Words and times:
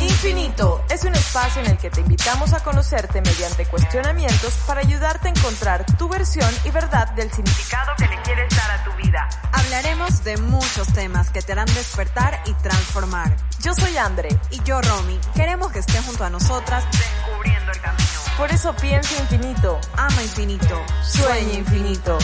Infinito 0.00 0.84
es 0.90 1.04
un 1.04 1.14
espacio 1.14 1.62
en 1.62 1.70
el 1.70 1.78
que 1.78 1.90
te 1.90 2.00
invitamos 2.00 2.52
a 2.52 2.62
conocerte 2.62 3.20
mediante 3.20 3.66
cuestionamientos 3.66 4.54
para 4.66 4.80
ayudarte 4.80 5.28
a 5.28 5.30
encontrar 5.30 5.84
tu 5.96 6.08
versión 6.08 6.48
y 6.64 6.70
verdad 6.70 7.08
del 7.12 7.30
significado 7.30 7.92
que 7.96 8.06
le 8.08 8.20
quieres 8.22 8.48
dar 8.56 8.70
a 8.70 8.84
tu 8.84 8.92
vida. 8.96 9.28
Hablaremos 9.52 10.24
de 10.24 10.36
muchos 10.38 10.92
temas 10.92 11.30
que 11.30 11.40
te 11.40 11.52
harán 11.52 11.66
despertar 11.74 12.42
y 12.46 12.54
transformar. 12.54 13.36
Yo 13.62 13.74
soy 13.74 13.96
Andre. 13.96 14.28
Y 14.50 14.60
yo, 14.64 14.80
Romy. 14.80 15.18
Queremos 15.34 15.70
que 15.70 15.78
estés 15.78 16.04
junto 16.04 16.24
a 16.24 16.30
nosotras 16.30 16.84
descubriendo 16.90 17.70
el 17.70 17.80
camino. 17.80 18.08
Por 18.36 18.50
eso 18.50 18.74
piensa 18.74 19.20
infinito. 19.20 19.78
Ama 19.96 20.22
infinito. 20.22 20.84
Sueña 21.02 21.54
infinito. 21.54 22.18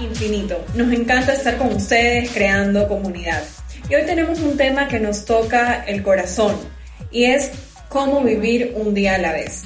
Infinito. 0.00 0.64
Nos 0.74 0.92
encanta 0.92 1.34
estar 1.34 1.56
con 1.56 1.74
ustedes 1.74 2.30
creando 2.32 2.88
comunidad. 2.88 3.42
Y 3.88 3.94
hoy 3.94 4.02
tenemos 4.06 4.40
un 4.40 4.56
tema 4.56 4.88
que 4.88 5.00
nos 5.00 5.24
toca 5.24 5.84
el 5.86 6.02
corazón 6.02 6.56
y 7.10 7.24
es 7.24 7.50
cómo 7.88 8.22
vivir 8.22 8.72
un 8.76 8.94
día 8.94 9.16
a 9.16 9.18
la 9.18 9.32
vez. 9.32 9.64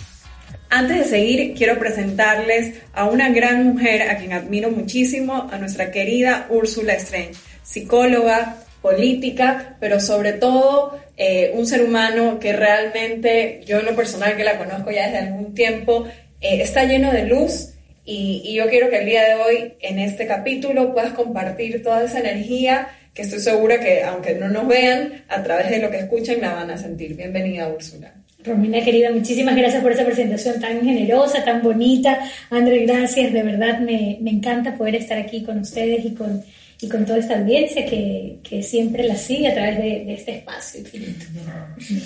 Antes 0.68 0.98
de 0.98 1.04
seguir, 1.04 1.54
quiero 1.54 1.78
presentarles 1.78 2.82
a 2.92 3.04
una 3.04 3.28
gran 3.28 3.64
mujer 3.64 4.10
a 4.10 4.16
quien 4.16 4.32
admiro 4.32 4.70
muchísimo, 4.70 5.48
a 5.52 5.58
nuestra 5.58 5.92
querida 5.92 6.46
Úrsula 6.50 6.94
Strange, 6.94 7.34
psicóloga, 7.62 8.56
política, 8.82 9.76
pero 9.80 10.00
sobre 10.00 10.32
todo 10.32 10.98
eh, 11.16 11.52
un 11.54 11.66
ser 11.66 11.84
humano 11.84 12.40
que 12.40 12.52
realmente, 12.52 13.60
yo 13.64 13.78
en 13.78 13.86
lo 13.86 13.94
personal 13.94 14.36
que 14.36 14.44
la 14.44 14.58
conozco 14.58 14.90
ya 14.90 15.06
desde 15.06 15.18
algún 15.18 15.54
tiempo, 15.54 16.04
eh, 16.40 16.62
está 16.62 16.84
lleno 16.84 17.12
de 17.12 17.26
luz 17.26 17.74
y, 18.04 18.42
y 18.44 18.54
yo 18.54 18.68
quiero 18.68 18.88
que 18.90 18.98
el 18.98 19.06
día 19.06 19.24
de 19.24 19.34
hoy, 19.36 19.74
en 19.80 19.98
este 19.98 20.26
capítulo, 20.26 20.92
puedas 20.94 21.12
compartir 21.12 21.82
toda 21.82 22.04
esa 22.04 22.20
energía 22.20 22.88
que 23.16 23.22
estoy 23.22 23.40
segura 23.40 23.80
que 23.80 24.02
aunque 24.02 24.34
no 24.34 24.46
nos 24.50 24.68
vean, 24.68 25.24
a 25.28 25.42
través 25.42 25.70
de 25.70 25.78
lo 25.78 25.90
que 25.90 26.00
escuchan 26.00 26.38
la 26.38 26.52
van 26.52 26.70
a 26.70 26.76
sentir. 26.76 27.16
Bienvenida, 27.16 27.66
Úrsula. 27.66 28.12
Romina 28.44 28.84
querida, 28.84 29.10
muchísimas 29.10 29.56
gracias 29.56 29.82
por 29.82 29.90
esa 29.90 30.04
presentación 30.04 30.60
tan 30.60 30.82
generosa, 30.82 31.42
tan 31.42 31.62
bonita. 31.62 32.20
André, 32.50 32.84
gracias, 32.84 33.32
de 33.32 33.42
verdad 33.42 33.80
me, 33.80 34.18
me 34.20 34.30
encanta 34.30 34.76
poder 34.76 34.96
estar 34.96 35.18
aquí 35.18 35.42
con 35.42 35.60
ustedes 35.60 36.04
y 36.04 36.12
con, 36.12 36.44
y 36.78 36.88
con 36.90 37.06
toda 37.06 37.18
esta 37.18 37.38
audiencia 37.38 37.86
que, 37.86 38.36
que 38.42 38.62
siempre 38.62 39.04
la 39.04 39.16
sigue 39.16 39.48
a 39.48 39.54
través 39.54 39.78
de, 39.78 40.04
de, 40.04 40.12
este 40.12 40.36
espacio 40.36 40.80
infinito. 40.80 41.24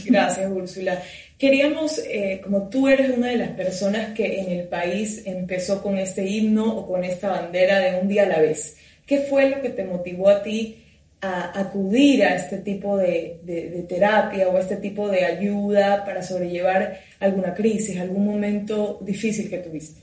Gracias, 0.06 0.48
Úrsula. 0.48 1.02
Queríamos, 1.36 1.98
eh, 2.08 2.40
como 2.40 2.68
tú 2.68 2.86
eres 2.86 3.10
una 3.10 3.26
de 3.26 3.36
las 3.36 3.50
personas 3.50 4.14
que 4.14 4.38
en 4.40 4.52
el 4.52 4.68
país 4.68 5.22
empezó 5.26 5.82
con 5.82 5.98
este 5.98 6.24
himno 6.24 6.72
o 6.72 6.86
con 6.86 7.02
esta 7.02 7.30
bandera 7.30 7.80
de 7.80 7.98
un 7.98 8.06
día 8.06 8.22
a 8.22 8.28
la 8.28 8.38
vez, 8.40 8.76
¿qué 9.06 9.18
fue 9.22 9.50
lo 9.50 9.60
que 9.60 9.70
te 9.70 9.84
motivó 9.84 10.28
a 10.28 10.44
ti 10.44 10.84
a 11.22 11.60
acudir 11.60 12.24
a 12.24 12.36
este 12.36 12.58
tipo 12.58 12.96
de, 12.96 13.84
terapia 13.88 14.48
o 14.48 14.56
a 14.56 14.60
este 14.60 14.76
tipo 14.76 15.08
de 15.08 15.24
ayuda 15.24 16.04
para 16.04 16.22
sobrellevar 16.22 16.98
alguna 17.18 17.54
crisis, 17.54 17.98
algún 17.98 18.26
momento 18.26 18.98
difícil 19.02 19.50
que 19.50 19.58
tuviste? 19.58 20.00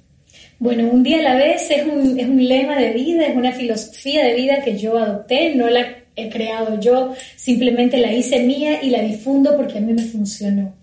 Bueno, 0.59 0.87
un 0.91 1.03
día 1.03 1.19
a 1.19 1.23
la 1.23 1.35
vez 1.35 1.69
es 1.71 1.85
un, 1.85 2.19
es 2.19 2.27
un 2.27 2.47
lema 2.47 2.77
de 2.79 2.91
vida, 2.91 3.25
es 3.25 3.35
una 3.35 3.51
filosofía 3.51 4.25
de 4.25 4.33
vida 4.33 4.61
que 4.63 4.77
yo 4.77 4.97
adopté, 4.97 5.55
no 5.55 5.69
la 5.69 5.87
he 6.15 6.29
creado 6.29 6.79
yo, 6.79 7.13
simplemente 7.35 7.97
la 7.97 8.11
hice 8.11 8.43
mía 8.43 8.83
y 8.83 8.89
la 8.89 9.01
difundo 9.01 9.55
porque 9.55 9.77
a 9.77 9.81
mí 9.81 9.93
me 9.93 10.03
funcionó. 10.03 10.75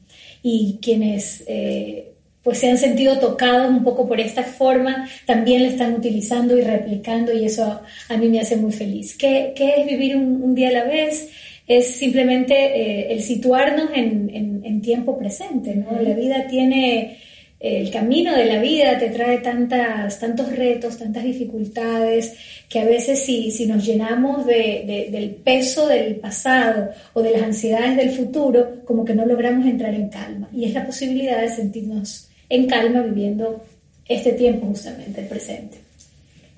Y 0.42 0.78
quienes 0.80 1.44
eh, 1.46 2.13
pues 2.44 2.58
se 2.58 2.70
han 2.70 2.76
sentido 2.78 3.18
tocados 3.18 3.70
un 3.70 3.82
poco 3.82 4.06
por 4.06 4.20
esta 4.20 4.44
forma, 4.44 5.08
también 5.24 5.62
la 5.62 5.70
están 5.70 5.94
utilizando 5.94 6.56
y 6.56 6.60
replicando 6.60 7.32
y 7.32 7.46
eso 7.46 7.80
a, 8.08 8.16
mí 8.18 8.28
me 8.28 8.38
hace 8.38 8.56
muy 8.56 8.70
feliz. 8.70 9.16
¿Qué, 9.16 9.54
qué 9.56 9.80
es 9.80 9.86
vivir 9.86 10.14
un, 10.14 10.54
día 10.54 10.68
a 10.68 10.72
la 10.72 10.84
vez? 10.84 11.30
Es 11.66 11.96
simplemente 11.96 12.54
eh, 12.54 13.12
el 13.14 13.22
situarnos 13.22 13.88
en, 13.94 14.30
en, 14.32 14.60
en, 14.62 14.82
tiempo 14.82 15.18
presente, 15.18 15.74
¿no? 15.74 15.98
La 16.02 16.12
vida 16.12 16.46
tiene, 16.46 17.16
el 17.58 17.90
camino 17.90 18.36
de 18.36 18.44
la 18.44 18.60
vida 18.60 18.98
te 18.98 19.08
trae 19.08 19.38
tantas, 19.38 20.20
tantos 20.20 20.54
retos, 20.54 20.98
tantas 20.98 21.24
dificultades, 21.24 22.34
que 22.68 22.80
a 22.80 22.84
veces 22.84 23.24
si, 23.24 23.50
si 23.52 23.64
nos 23.64 23.86
llenamos 23.86 24.44
de, 24.44 24.84
de, 24.86 25.08
del 25.10 25.30
peso 25.30 25.88
del 25.88 26.16
pasado 26.16 26.90
o 27.14 27.22
de 27.22 27.30
las 27.30 27.42
ansiedades 27.42 27.96
del 27.96 28.10
futuro, 28.10 28.82
como 28.84 29.06
que 29.06 29.14
no 29.14 29.24
logramos 29.24 29.64
entrar 29.64 29.94
en 29.94 30.10
calma. 30.10 30.50
Y 30.52 30.66
es 30.66 30.74
la 30.74 30.84
posibilidad 30.84 31.40
de 31.40 31.48
sentirnos 31.48 32.28
en 32.48 32.66
calma 32.66 33.02
viviendo 33.02 33.64
este 34.08 34.32
tiempo 34.32 34.66
justamente, 34.66 35.20
el 35.20 35.26
presente. 35.28 35.78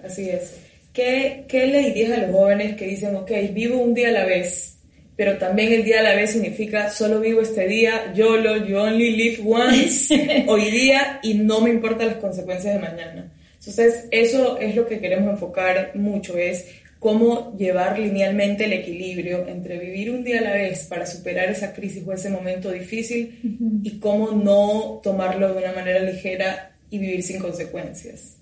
Así 0.04 0.28
es. 0.28 0.56
¿Qué, 0.92 1.44
¿Qué 1.46 1.66
le 1.66 1.90
dirías 1.90 2.18
a 2.18 2.22
los 2.22 2.30
jóvenes 2.30 2.76
que 2.76 2.86
dicen, 2.86 3.14
ok, 3.16 3.30
vivo 3.52 3.78
un 3.78 3.94
día 3.94 4.08
a 4.08 4.12
la 4.12 4.24
vez, 4.24 4.78
pero 5.14 5.36
también 5.36 5.72
el 5.72 5.84
día 5.84 6.00
a 6.00 6.02
la 6.02 6.14
vez 6.14 6.30
significa 6.30 6.90
solo 6.90 7.20
vivo 7.20 7.42
este 7.42 7.66
día, 7.66 8.12
YOLO, 8.14 8.66
you 8.66 8.76
only 8.76 9.10
live 9.16 9.42
once, 9.44 10.44
hoy 10.48 10.70
día 10.70 11.20
y 11.22 11.34
no 11.34 11.60
me 11.60 11.70
importan 11.70 12.08
las 12.08 12.16
consecuencias 12.16 12.74
de 12.74 12.80
mañana? 12.80 13.32
Entonces, 13.58 14.06
eso 14.10 14.58
es 14.58 14.76
lo 14.76 14.86
que 14.86 15.00
queremos 15.00 15.30
enfocar 15.30 15.90
mucho, 15.94 16.38
es 16.38 16.66
cómo 16.98 17.56
llevar 17.56 17.98
linealmente 17.98 18.64
el 18.64 18.72
equilibrio 18.72 19.46
entre 19.46 19.78
vivir 19.78 20.10
un 20.10 20.24
día 20.24 20.38
a 20.38 20.42
la 20.42 20.52
vez 20.52 20.84
para 20.84 21.06
superar 21.06 21.50
esa 21.50 21.72
crisis 21.72 22.02
o 22.06 22.12
ese 22.12 22.30
momento 22.30 22.70
difícil 22.70 23.80
y 23.82 23.98
cómo 23.98 24.32
no 24.32 25.00
tomarlo 25.02 25.52
de 25.52 25.58
una 25.58 25.72
manera 25.72 26.00
ligera 26.00 26.76
y 26.90 26.98
vivir 26.98 27.22
sin 27.22 27.38
consecuencias 27.38 28.35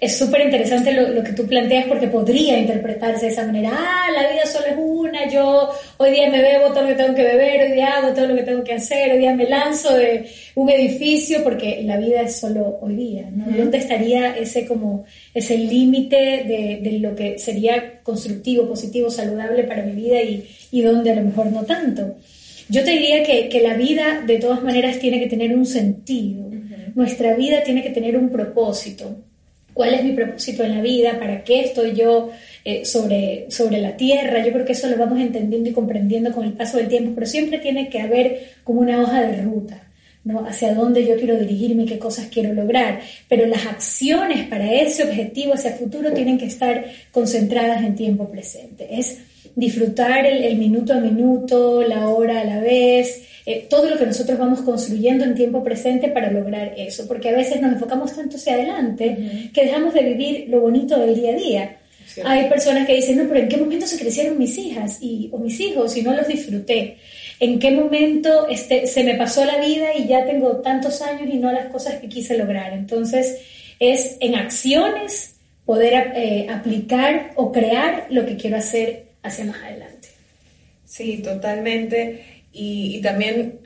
es 0.00 0.16
súper 0.16 0.40
interesante 0.40 0.92
lo, 0.92 1.08
lo, 1.08 1.22
que 1.22 1.34
tú 1.34 1.46
planteas 1.46 1.84
porque 1.84 2.08
podría 2.08 2.58
interpretarse 2.58 3.26
de 3.26 3.32
esa 3.32 3.44
manera. 3.44 3.70
Ah, 3.70 4.10
la 4.10 4.30
vida 4.30 4.46
solo 4.46 4.66
es 4.66 4.74
una, 4.78 5.28
yo 5.28 5.70
hoy 5.98 6.10
día 6.10 6.30
me 6.30 6.40
bebo 6.40 6.68
todo 6.68 6.82
lo 6.82 6.88
que 6.88 6.94
tengo 6.94 7.14
que 7.14 7.22
beber, 7.22 7.60
hoy 7.60 7.72
día 7.72 7.98
hago 7.98 8.14
todo 8.14 8.26
lo 8.26 8.34
que 8.34 8.42
tengo 8.42 8.64
que 8.64 8.72
hacer, 8.72 9.12
hoy 9.12 9.18
día 9.18 9.34
me 9.34 9.46
lanzo 9.46 9.94
de 9.94 10.24
un 10.54 10.70
edificio 10.70 11.44
porque 11.44 11.82
la 11.84 11.98
vida 11.98 12.22
es 12.22 12.36
solo 12.36 12.78
hoy 12.80 12.96
día. 12.96 13.28
¿no? 13.30 13.44
¿Dónde 13.54 13.76
estaría 13.76 14.38
ese 14.38 14.64
como 14.64 15.04
ese 15.34 15.58
límite 15.58 16.16
de, 16.16 16.80
de, 16.82 16.98
lo 16.98 17.14
que 17.14 17.38
sería 17.38 18.00
constructivo, 18.02 18.66
positivo, 18.66 19.10
saludable 19.10 19.64
para 19.64 19.82
mi 19.82 19.92
vida 19.92 20.22
y, 20.22 20.48
y 20.70 20.80
dónde 20.80 21.10
a 21.10 21.16
lo 21.16 21.22
mejor 21.22 21.52
no 21.52 21.64
tanto? 21.64 22.16
Yo 22.70 22.82
te 22.84 22.92
diría 22.92 23.22
que, 23.22 23.50
que 23.50 23.60
la 23.60 23.74
vida 23.74 24.22
de 24.26 24.38
todas 24.38 24.62
maneras 24.62 24.98
tiene 24.98 25.20
que 25.20 25.26
tener 25.26 25.54
un 25.54 25.66
sentido. 25.66 26.48
Nuestra 26.94 27.34
vida 27.34 27.62
tiene 27.62 27.82
que 27.82 27.90
tener 27.90 28.16
un 28.16 28.30
propósito 28.30 29.24
cuál 29.80 29.94
es 29.94 30.04
mi 30.04 30.12
propósito 30.12 30.62
en 30.62 30.76
la 30.76 30.82
vida, 30.82 31.18
para 31.18 31.42
qué 31.42 31.62
estoy 31.62 31.94
yo 31.94 32.28
eh, 32.66 32.84
sobre, 32.84 33.46
sobre 33.48 33.80
la 33.80 33.96
tierra. 33.96 34.44
Yo 34.44 34.52
creo 34.52 34.66
que 34.66 34.72
eso 34.72 34.90
lo 34.90 34.98
vamos 34.98 35.18
entendiendo 35.18 35.70
y 35.70 35.72
comprendiendo 35.72 36.32
con 36.32 36.44
el 36.44 36.52
paso 36.52 36.76
del 36.76 36.88
tiempo, 36.88 37.12
pero 37.14 37.26
siempre 37.26 37.60
tiene 37.60 37.88
que 37.88 37.98
haber 37.98 38.56
como 38.62 38.82
una 38.82 39.00
hoja 39.00 39.22
de 39.22 39.40
ruta. 39.40 39.86
¿no? 40.22 40.44
hacia 40.46 40.74
dónde 40.74 41.06
yo 41.06 41.16
quiero 41.16 41.38
dirigirme 41.38 41.86
qué 41.86 41.98
cosas 41.98 42.26
quiero 42.30 42.52
lograr. 42.52 43.00
Pero 43.26 43.46
las 43.46 43.64
acciones 43.64 44.46
para 44.48 44.70
ese 44.70 45.04
objetivo 45.04 45.54
hacia 45.54 45.70
futuro 45.70 46.12
tienen 46.12 46.36
que 46.36 46.44
estar 46.44 46.84
concentradas 47.10 47.82
en 47.82 47.94
tiempo 47.94 48.28
presente. 48.28 48.86
Es 48.90 49.16
disfrutar 49.56 50.26
el, 50.26 50.58
minuto 50.58 50.92
a 50.92 51.00
minuto, 51.00 51.82
la 51.82 52.10
hora 52.10 52.42
a 52.42 52.44
la 52.44 52.60
vez, 52.60 53.22
eh, 53.46 53.66
todo 53.68 53.88
lo 53.88 53.96
que 53.96 54.06
nosotros 54.06 54.38
vamos 54.38 54.60
construyendo 54.60 55.24
en 55.24 55.34
tiempo 55.34 55.64
presente 55.64 56.08
para 56.08 56.30
lograr 56.30 56.74
eso, 56.76 57.06
porque 57.08 57.30
a 57.30 57.32
veces 57.32 57.60
nos 57.60 57.72
enfocamos 57.72 58.14
tanto 58.14 58.36
hacia 58.36 58.54
adelante 58.54 59.50
que 59.52 59.64
dejamos 59.64 59.94
de 59.94 60.02
vivir 60.02 60.46
lo 60.48 60.60
bonito 60.60 60.98
del 60.98 61.14
día 61.14 61.30
a 61.30 61.36
día. 61.36 61.76
Hay 62.24 62.48
personas 62.48 62.86
que 62.86 62.96
dicen, 62.96 63.18
no, 63.18 63.28
pero 63.28 63.40
¿en 63.40 63.48
qué 63.48 63.56
momento 63.56 63.86
se 63.86 63.98
crecieron 63.98 64.36
mis 64.38 64.58
hijas 64.58 64.98
y, 65.00 65.28
o 65.32 65.38
mis 65.38 65.58
hijos 65.60 65.96
y 65.96 66.02
no 66.02 66.12
los 66.12 66.26
disfruté? 66.26 66.96
¿En 67.38 67.58
qué 67.58 67.70
momento 67.70 68.48
este, 68.48 68.86
se 68.86 69.04
me 69.04 69.14
pasó 69.14 69.44
la 69.44 69.58
vida 69.58 69.96
y 69.96 70.06
ya 70.06 70.26
tengo 70.26 70.56
tantos 70.56 71.00
años 71.02 71.32
y 71.32 71.38
no 71.38 71.52
las 71.52 71.66
cosas 71.66 71.94
que 72.00 72.08
quise 72.08 72.36
lograr? 72.36 72.72
Entonces, 72.72 73.38
es 73.78 74.16
en 74.20 74.34
acciones 74.34 75.36
poder 75.64 76.12
eh, 76.16 76.46
aplicar 76.50 77.30
o 77.36 77.52
crear 77.52 78.06
lo 78.10 78.26
que 78.26 78.36
quiero 78.36 78.56
hacer 78.56 79.04
hacia 79.22 79.44
más 79.44 79.62
adelante. 79.62 80.08
Sí, 80.84 81.18
totalmente. 81.18 82.39
Y, 82.52 83.00
también 83.02 83.60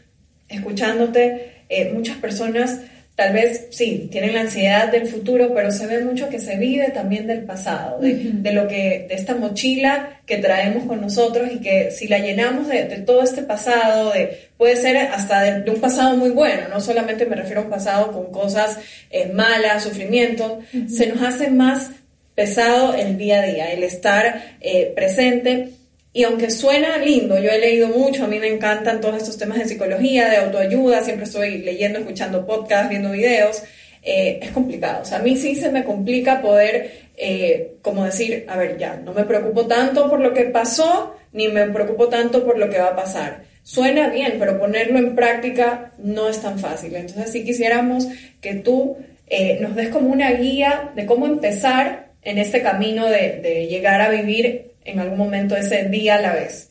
escuchándote, 0.49 1.53
eh, 1.69 1.91
muchas 1.93 2.19
personas 2.19 2.81
tal 3.15 3.33
vez 3.33 3.69
sí, 3.71 4.09
tienen 4.11 4.35
la 4.35 4.41
ansiedad 4.41 4.91
del 4.91 5.07
futuro, 5.07 5.53
pero 5.55 5.71
se 5.71 5.87
ve 5.87 6.05
mucho 6.05 6.29
que 6.29 6.41
se 6.41 6.57
vive 6.57 6.91
también 6.91 7.29
del 7.29 7.45
pasado, 7.45 8.01
de, 8.01 8.53
lo 8.53 8.67
que, 8.67 9.07
de 9.09 9.15
esta 9.15 9.37
mochila 9.37 10.21
que 10.27 10.39
traemos 10.39 10.85
con 10.85 11.01
nosotros 11.01 11.49
y 11.53 11.61
que 11.61 11.93
si 11.93 12.09
la 12.09 12.19
llenamos 12.19 12.67
de, 12.67 12.83
todo 13.07 13.23
este 13.23 13.43
pasado, 13.43 14.13
de, 14.13 14.49
puede 14.57 14.77
ser 14.77 14.97
hasta 14.97 15.43
de, 15.43 15.71
un 15.71 15.81
pasado 15.81 16.17
muy 16.17 16.31
bueno, 16.31 16.63
no 16.69 16.81
solamente 16.81 17.25
me 17.25 17.37
refiero 17.37 17.61
a 17.61 17.65
un 17.65 17.71
pasado 17.71 18.11
con 18.11 18.33
cosas 18.33 18.79
eh, 19.11 19.31
malas, 19.33 19.85
sufrimiento, 19.85 20.59
se 20.89 21.07
nos 21.07 21.23
hace 21.23 21.51
más 21.51 21.91
pesado 22.35 22.95
el 22.95 23.17
día 23.17 23.43
a 23.43 23.47
día, 23.47 23.73
el 23.73 23.85
estar 23.85 24.57
eh, 24.61 24.93
presente. 24.95 25.71
Y 26.17 26.23
aunque 26.23 26.49
suena 26.49 26.97
lindo, 26.99 27.37
yo 27.41 27.51
he 27.51 27.59
leído 27.59 27.89
mucho, 27.89 28.25
a 28.25 28.29
mí 28.29 28.39
me 28.39 28.47
encantan 28.47 29.01
todos 29.01 29.17
estos 29.17 29.37
temas 29.37 29.59
de 29.59 29.67
psicología, 29.67 30.31
de 30.31 30.37
autoayuda, 30.37 31.03
siempre 31.03 31.25
estoy 31.25 31.59
leyendo, 31.59 31.99
escuchando 31.99 32.47
podcasts, 32.47 32.89
viendo 32.89 33.11
videos, 33.11 33.65
eh, 34.01 34.39
es 34.41 34.53
complicado. 34.53 35.03
O 35.03 35.05
sea, 35.05 35.19
a 35.19 35.23
mí 35.23 35.37
sí 35.37 35.57
se 35.57 35.71
me 35.71 35.83
complica 35.83 36.41
poder 36.41 37.09
eh, 37.17 37.79
como 37.83 38.05
decir, 38.05 38.47
a 38.49 38.57
ver, 38.57 38.79
ya, 38.79 38.95
no 38.97 39.13
me 39.13 39.25
preocupo 39.25 39.67
tanto 39.67 40.09
por 40.09 40.21
lo 40.21 40.33
que 40.33 40.45
pasó, 40.45 41.17
ni 41.33 41.49
me 41.49 41.67
preocupo 41.67 42.09
tanto 42.09 42.45
por 42.45 42.59
lo 42.59 42.71
que 42.71 42.79
va 42.79 42.91
a 42.91 42.97
pasar. 42.97 43.43
Suena 43.65 44.09
bien, 44.09 44.37
pero 44.39 44.57
ponerlo 44.57 45.01
en 45.01 45.17
práctica 45.17 45.95
no 45.99 46.29
es 46.29 46.41
tan 46.41 46.61
fácil. 46.61 46.95
Entonces, 46.95 47.33
si 47.33 47.45
quisiéramos 47.45 48.07
que 48.41 48.55
tú 48.55 48.99
eh, 49.27 49.59
nos 49.61 49.75
des 49.75 49.89
como 49.89 50.11
una 50.13 50.31
guía 50.31 50.93
de 50.95 51.07
cómo 51.07 51.27
empezar 51.27 52.13
en 52.23 52.39
este 52.39 52.63
camino 52.63 53.07
de, 53.07 53.41
de 53.41 53.67
llegar 53.67 54.01
a 54.01 54.11
vivir 54.11 54.74
en 54.85 55.01
algún 55.01 55.19
momento 55.19 55.57
ese 55.57 55.89
día 55.89 56.17
a 56.17 56.21
la 56.21 56.35
vez. 56.35 56.71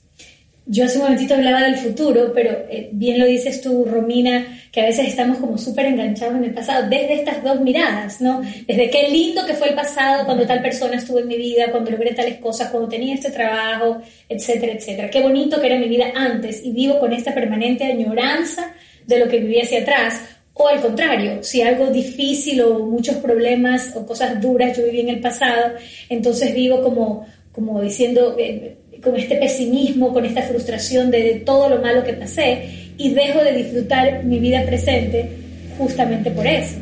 Yo 0.65 0.85
hace 0.85 0.97
un 0.97 1.03
momentito 1.03 1.33
hablaba 1.33 1.63
del 1.63 1.75
futuro, 1.75 2.31
pero 2.33 2.51
eh, 2.69 2.89
bien 2.93 3.19
lo 3.19 3.25
dices 3.25 3.59
tú, 3.59 3.83
Romina, 3.83 4.61
que 4.71 4.79
a 4.79 4.85
veces 4.85 5.09
estamos 5.09 5.37
como 5.37 5.57
súper 5.57 5.87
enganchados 5.87 6.35
en 6.35 6.45
el 6.45 6.53
pasado, 6.53 6.89
desde 6.89 7.15
estas 7.15 7.43
dos 7.43 7.59
miradas, 7.59 8.21
¿no? 8.21 8.41
Desde 8.65 8.89
qué 8.89 9.09
lindo 9.09 9.45
que 9.45 9.55
fue 9.55 9.69
el 9.69 9.75
pasado, 9.75 10.25
cuando 10.25 10.47
tal 10.47 10.61
persona 10.61 10.95
estuvo 10.95 11.19
en 11.19 11.27
mi 11.27 11.35
vida, 11.35 11.69
cuando 11.69 11.91
logré 11.91 12.13
tales 12.13 12.37
cosas, 12.37 12.69
cuando 12.69 12.87
tenía 12.87 13.13
este 13.13 13.29
trabajo, 13.29 14.01
etcétera, 14.29 14.71
etcétera. 14.73 15.09
Qué 15.09 15.21
bonito 15.21 15.59
que 15.59 15.67
era 15.67 15.77
mi 15.77 15.89
vida 15.89 16.13
antes 16.15 16.63
y 16.63 16.71
vivo 16.71 16.97
con 16.97 17.11
esta 17.11 17.33
permanente 17.33 17.83
añoranza 17.83 18.73
de 19.05 19.19
lo 19.19 19.27
que 19.27 19.39
viví 19.39 19.59
hacia 19.59 19.81
atrás. 19.81 20.21
O 20.53 20.67
al 20.67 20.81
contrario, 20.81 21.43
si 21.43 21.61
algo 21.61 21.87
difícil 21.87 22.61
o 22.61 22.79
muchos 22.79 23.17
problemas 23.17 23.91
o 23.95 24.05
cosas 24.05 24.39
duras 24.39 24.77
yo 24.77 24.85
viví 24.85 25.01
en 25.01 25.09
el 25.09 25.19
pasado, 25.19 25.73
entonces 26.09 26.53
vivo 26.53 26.81
como, 26.81 27.25
como 27.53 27.81
diciendo... 27.81 28.35
Eh, 28.37 28.77
con 29.03 29.17
este 29.17 29.35
pesimismo, 29.35 30.13
con 30.13 30.25
esta 30.25 30.41
frustración 30.43 31.11
de, 31.11 31.41
todo 31.45 31.69
lo 31.69 31.81
malo 31.81 32.03
que 32.03 32.13
pasé 32.13 32.69
y 32.97 33.13
dejo 33.13 33.43
de 33.43 33.51
disfrutar 33.51 34.23
mi 34.23 34.39
vida 34.39 34.63
presente 34.65 35.29
justamente 35.77 36.31
por 36.31 36.47
eso. 36.47 36.77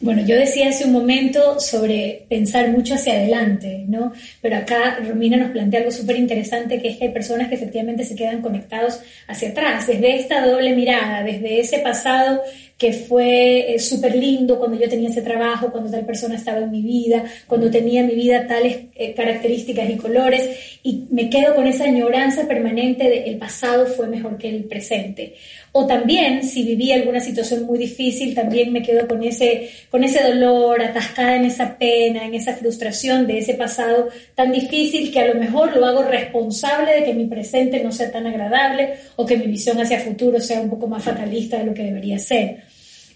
Bueno, 0.00 0.22
yo 0.26 0.36
decía 0.36 0.68
hace 0.68 0.84
un 0.84 0.92
momento 0.92 1.58
sobre 1.60 2.26
pensar 2.28 2.68
mucho 2.68 2.94
hacia 2.94 3.14
adelante, 3.14 3.84
¿no? 3.88 4.12
Pero 4.42 4.56
acá 4.58 4.98
Romina 5.02 5.38
nos 5.38 5.50
plantea 5.50 5.80
algo 5.80 5.92
súper 5.92 6.16
interesante, 6.16 6.80
que 6.80 6.88
es 6.88 6.96
que 6.98 7.04
hay 7.04 7.10
personas 7.10 7.48
que 7.48 7.54
efectivamente 7.54 8.04
se 8.04 8.14
quedan 8.14 8.42
conectados 8.42 9.00
hacia 9.28 9.50
atrás, 9.50 9.86
desde 9.86 10.16
esta 10.16 10.46
doble 10.46 10.74
mirada, 10.74 11.22
desde 11.22 11.58
ese 11.58 11.78
pasado 11.78 12.42
que 12.84 12.92
fue 12.92 13.76
eh, 13.76 13.78
súper 13.78 14.14
lindo 14.14 14.58
cuando 14.58 14.78
yo 14.78 14.86
tenía 14.90 15.08
ese 15.08 15.22
trabajo, 15.22 15.72
cuando 15.72 15.90
tal 15.90 16.04
persona 16.04 16.34
estaba 16.34 16.58
en 16.58 16.70
mi 16.70 16.82
vida, 16.82 17.24
cuando 17.46 17.70
tenía 17.70 18.02
en 18.02 18.08
mi 18.08 18.14
vida 18.14 18.46
tales 18.46 18.76
eh, 18.94 19.14
características 19.14 19.88
y 19.88 19.96
colores, 19.96 20.78
y 20.82 21.04
me 21.10 21.30
quedo 21.30 21.54
con 21.54 21.66
esa 21.66 21.84
añoranza 21.84 22.46
permanente 22.46 23.04
de 23.04 23.24
el 23.24 23.38
pasado 23.38 23.86
fue 23.86 24.06
mejor 24.06 24.36
que 24.36 24.50
el 24.50 24.64
presente. 24.64 25.32
O 25.72 25.86
también, 25.86 26.44
si 26.44 26.62
viví 26.62 26.92
alguna 26.92 27.20
situación 27.20 27.64
muy 27.64 27.78
difícil, 27.78 28.34
también 28.34 28.70
me 28.70 28.82
quedo 28.82 29.08
con 29.08 29.24
ese, 29.24 29.70
con 29.90 30.04
ese 30.04 30.22
dolor, 30.22 30.82
atascada 30.82 31.36
en 31.36 31.46
esa 31.46 31.78
pena, 31.78 32.26
en 32.26 32.34
esa 32.34 32.52
frustración 32.52 33.26
de 33.26 33.38
ese 33.38 33.54
pasado 33.54 34.10
tan 34.34 34.52
difícil 34.52 35.10
que 35.10 35.20
a 35.20 35.26
lo 35.28 35.40
mejor 35.40 35.74
lo 35.74 35.86
hago 35.86 36.02
responsable 36.02 36.96
de 36.96 37.04
que 37.04 37.14
mi 37.14 37.24
presente 37.24 37.82
no 37.82 37.92
sea 37.92 38.12
tan 38.12 38.26
agradable 38.26 38.96
o 39.16 39.24
que 39.24 39.38
mi 39.38 39.46
visión 39.46 39.80
hacia 39.80 40.00
futuro 40.00 40.38
sea 40.38 40.60
un 40.60 40.68
poco 40.68 40.86
más 40.86 41.02
fatalista 41.02 41.56
de 41.56 41.64
lo 41.64 41.72
que 41.72 41.84
debería 41.84 42.18
ser. 42.18 42.73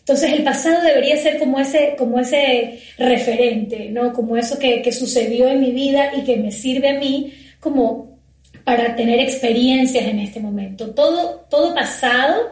Entonces 0.08 0.38
el 0.38 0.42
pasado 0.42 0.80
debería 0.80 1.18
ser 1.18 1.38
como 1.38 1.60
ese, 1.60 1.94
como 1.98 2.18
ese 2.18 2.80
referente, 2.96 3.90
¿no? 3.90 4.14
Como 4.14 4.38
eso 4.38 4.58
que, 4.58 4.90
sucedió 4.90 5.48
en 5.48 5.60
mi 5.60 5.70
vida 5.70 6.12
y 6.16 6.24
que 6.24 6.38
me 6.38 6.50
sirve 6.50 6.88
a 6.88 6.98
mí 6.98 7.34
como 7.60 8.18
para 8.64 8.96
tener 8.96 9.20
experiencias 9.20 10.06
en 10.06 10.20
este 10.20 10.40
momento. 10.40 10.94
Todo, 10.94 11.44
todo 11.50 11.74
pasado 11.74 12.50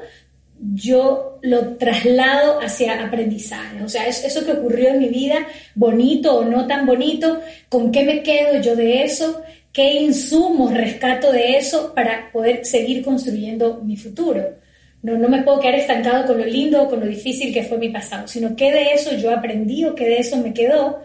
yo 0.74 1.38
lo 1.40 1.78
traslado 1.78 2.60
hacia 2.60 3.02
aprendizaje. 3.02 3.82
O 3.82 3.88
sea, 3.88 4.06
eso 4.06 4.44
que 4.44 4.52
ocurrió 4.52 4.90
en 4.90 4.98
mi 4.98 5.08
vida, 5.08 5.46
bonito 5.74 6.36
o 6.36 6.44
no 6.44 6.66
tan 6.66 6.84
bonito, 6.84 7.40
¿con 7.70 7.90
qué 7.90 8.02
me 8.02 8.22
quedo 8.22 8.60
yo 8.60 8.76
de 8.76 9.02
eso? 9.02 9.40
¿Qué 9.72 9.94
insumos 9.94 10.74
rescato 10.74 11.32
de 11.32 11.56
eso 11.56 11.94
para 11.94 12.30
poder 12.32 12.66
seguir 12.66 13.02
construyendo 13.02 13.80
mi 13.82 13.96
futuro? 13.96 14.65
No, 15.02 15.16
no 15.16 15.28
me 15.28 15.42
puedo 15.42 15.60
quedar 15.60 15.76
estancado 15.76 16.26
con 16.26 16.38
lo 16.38 16.44
lindo 16.44 16.82
o 16.82 16.88
con 16.88 17.00
lo 17.00 17.06
difícil 17.06 17.52
que 17.52 17.62
fue 17.62 17.78
mi 17.78 17.90
pasado, 17.90 18.26
sino 18.26 18.56
qué 18.56 18.72
de 18.72 18.92
eso 18.92 19.14
yo 19.16 19.30
aprendí 19.30 19.84
o 19.84 19.94
qué 19.94 20.06
de 20.08 20.18
eso 20.18 20.36
me 20.38 20.52
quedó 20.52 21.00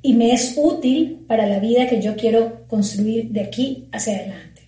y 0.00 0.14
me 0.14 0.32
es 0.32 0.54
útil 0.56 1.24
para 1.26 1.46
la 1.46 1.60
vida 1.60 1.86
que 1.86 2.00
yo 2.00 2.16
quiero 2.16 2.66
construir 2.66 3.30
de 3.30 3.40
aquí 3.40 3.88
hacia 3.92 4.16
adelante. 4.16 4.62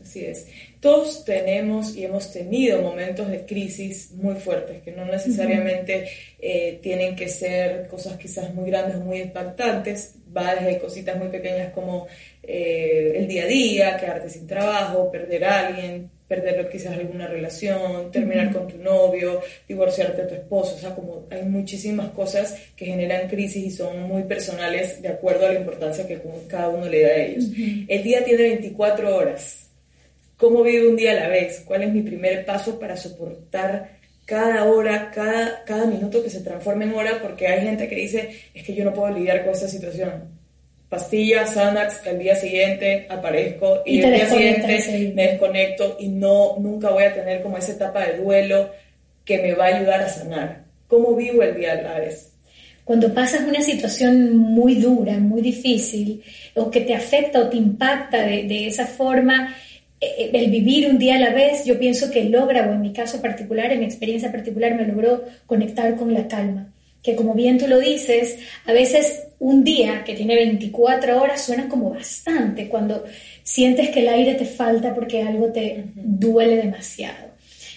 Así 0.00 0.24
es. 0.24 0.46
Todos 0.80 1.24
tenemos 1.24 1.96
y 1.96 2.04
hemos 2.04 2.32
tenido 2.32 2.80
momentos 2.80 3.28
de 3.28 3.44
crisis 3.44 4.12
muy 4.12 4.36
fuertes, 4.36 4.80
que 4.82 4.92
no 4.92 5.04
necesariamente 5.04 6.08
eh, 6.38 6.78
tienen 6.80 7.16
que 7.16 7.28
ser 7.28 7.88
cosas 7.88 8.16
quizás 8.16 8.54
muy 8.54 8.70
grandes 8.70 8.96
o 8.96 9.00
muy 9.00 9.20
impactantes, 9.20 10.14
va 10.34 10.54
desde 10.54 10.78
cositas 10.78 11.16
muy 11.16 11.28
pequeñas 11.28 11.72
como 11.72 12.06
eh, 12.44 13.14
el 13.16 13.26
día 13.26 13.42
a 13.42 13.46
día, 13.46 13.96
quedarte 13.96 14.30
sin 14.30 14.46
trabajo, 14.46 15.10
perder 15.10 15.44
a 15.46 15.66
alguien, 15.66 16.10
perder 16.28 16.68
quizás 16.68 16.92
alguna 16.92 17.26
relación, 17.26 18.12
terminar 18.12 18.52
con 18.52 18.68
tu 18.68 18.76
novio, 18.76 19.40
divorciarte 19.66 20.22
de 20.22 20.28
tu 20.28 20.34
esposo, 20.34 20.76
o 20.76 20.78
sea, 20.78 20.94
como 20.94 21.26
hay 21.30 21.42
muchísimas 21.42 22.10
cosas 22.10 22.54
que 22.76 22.84
generan 22.84 23.28
crisis 23.28 23.64
y 23.64 23.70
son 23.70 24.02
muy 24.02 24.24
personales 24.24 25.00
de 25.00 25.08
acuerdo 25.08 25.46
a 25.46 25.52
la 25.52 25.58
importancia 25.58 26.06
que 26.06 26.20
cada 26.46 26.68
uno 26.68 26.86
le 26.86 27.02
da 27.02 27.08
a 27.08 27.16
ellos. 27.16 27.44
El 27.88 28.02
día 28.02 28.22
tiene 28.24 28.42
24 28.42 29.16
horas. 29.16 29.70
Cómo 30.36 30.62
vivo 30.62 30.90
un 30.90 30.96
día 30.96 31.12
a 31.12 31.14
la 31.14 31.28
vez, 31.28 31.62
cuál 31.64 31.82
es 31.82 31.92
mi 31.92 32.02
primer 32.02 32.44
paso 32.44 32.78
para 32.78 32.96
soportar 32.96 33.98
cada 34.24 34.66
hora, 34.66 35.10
cada, 35.10 35.64
cada 35.64 35.86
minuto 35.86 36.22
que 36.22 36.28
se 36.28 36.40
transforme 36.40 36.84
en 36.84 36.92
hora, 36.92 37.18
porque 37.22 37.48
hay 37.48 37.62
gente 37.62 37.88
que 37.88 37.96
dice, 37.96 38.30
es 38.52 38.62
que 38.62 38.74
yo 38.74 38.84
no 38.84 38.92
puedo 38.92 39.14
lidiar 39.14 39.42
con 39.42 39.54
esta 39.54 39.66
situación. 39.66 40.37
Pastilla, 40.88 41.46
Xanax, 41.46 42.06
el 42.06 42.18
día 42.18 42.34
siguiente 42.34 43.06
aparezco 43.10 43.82
y, 43.84 44.00
el 44.00 44.14
día 44.14 44.28
siguiente 44.28 45.12
me 45.14 45.28
desconecto 45.28 45.96
y 46.00 46.08
no, 46.08 46.56
nunca 46.58 46.90
voy 46.90 47.04
a 47.04 47.12
tener 47.12 47.42
como 47.42 47.58
esa 47.58 47.72
etapa 47.72 48.06
de 48.06 48.18
duelo 48.18 48.70
que 49.24 49.38
me 49.38 49.52
va 49.52 49.66
a 49.66 49.76
ayudar 49.76 50.00
a 50.00 50.08
sanar. 50.08 50.64
¿Cómo 50.86 51.14
vivo 51.14 51.42
el 51.42 51.54
día 51.56 51.72
a 51.72 51.82
la 51.82 51.98
vez? 51.98 52.32
Cuando 52.84 53.12
pasas 53.12 53.42
una 53.42 53.60
situación 53.60 54.34
muy 54.38 54.76
dura, 54.76 55.18
muy 55.18 55.42
difícil, 55.42 56.22
o 56.54 56.70
que 56.70 56.80
te 56.80 56.94
afecta 56.94 57.40
o 57.40 57.48
te 57.50 57.58
impacta 57.58 58.22
de, 58.22 58.44
de 58.44 58.66
esa 58.66 58.86
forma, 58.86 59.54
eh, 60.00 60.30
el 60.32 60.50
vivir 60.50 60.88
un 60.88 60.98
día 60.98 61.16
a 61.16 61.20
la 61.20 61.34
vez, 61.34 61.66
yo 61.66 61.78
pienso 61.78 62.10
que 62.10 62.24
logra, 62.24 62.66
o 62.66 62.72
en 62.72 62.80
mi 62.80 62.94
caso 62.94 63.20
particular, 63.20 63.70
en 63.72 63.80
mi 63.80 63.84
experiencia 63.84 64.32
particular, 64.32 64.74
me 64.74 64.86
logró 64.86 65.22
conectar 65.44 65.96
con 65.96 66.14
la 66.14 66.28
calma. 66.28 66.72
Que 67.02 67.14
como 67.14 67.34
bien 67.34 67.58
tú 67.58 67.68
lo 67.68 67.78
dices, 67.78 68.38
a 68.66 68.72
veces 68.72 69.24
un 69.38 69.62
día 69.62 70.02
que 70.04 70.14
tiene 70.14 70.34
24 70.34 71.22
horas 71.22 71.44
suena 71.44 71.68
como 71.68 71.90
bastante 71.90 72.68
cuando 72.68 73.04
sientes 73.42 73.90
que 73.90 74.00
el 74.00 74.08
aire 74.08 74.34
te 74.34 74.44
falta 74.44 74.94
porque 74.94 75.22
algo 75.22 75.52
te 75.52 75.84
duele 75.94 76.56
demasiado. 76.56 77.28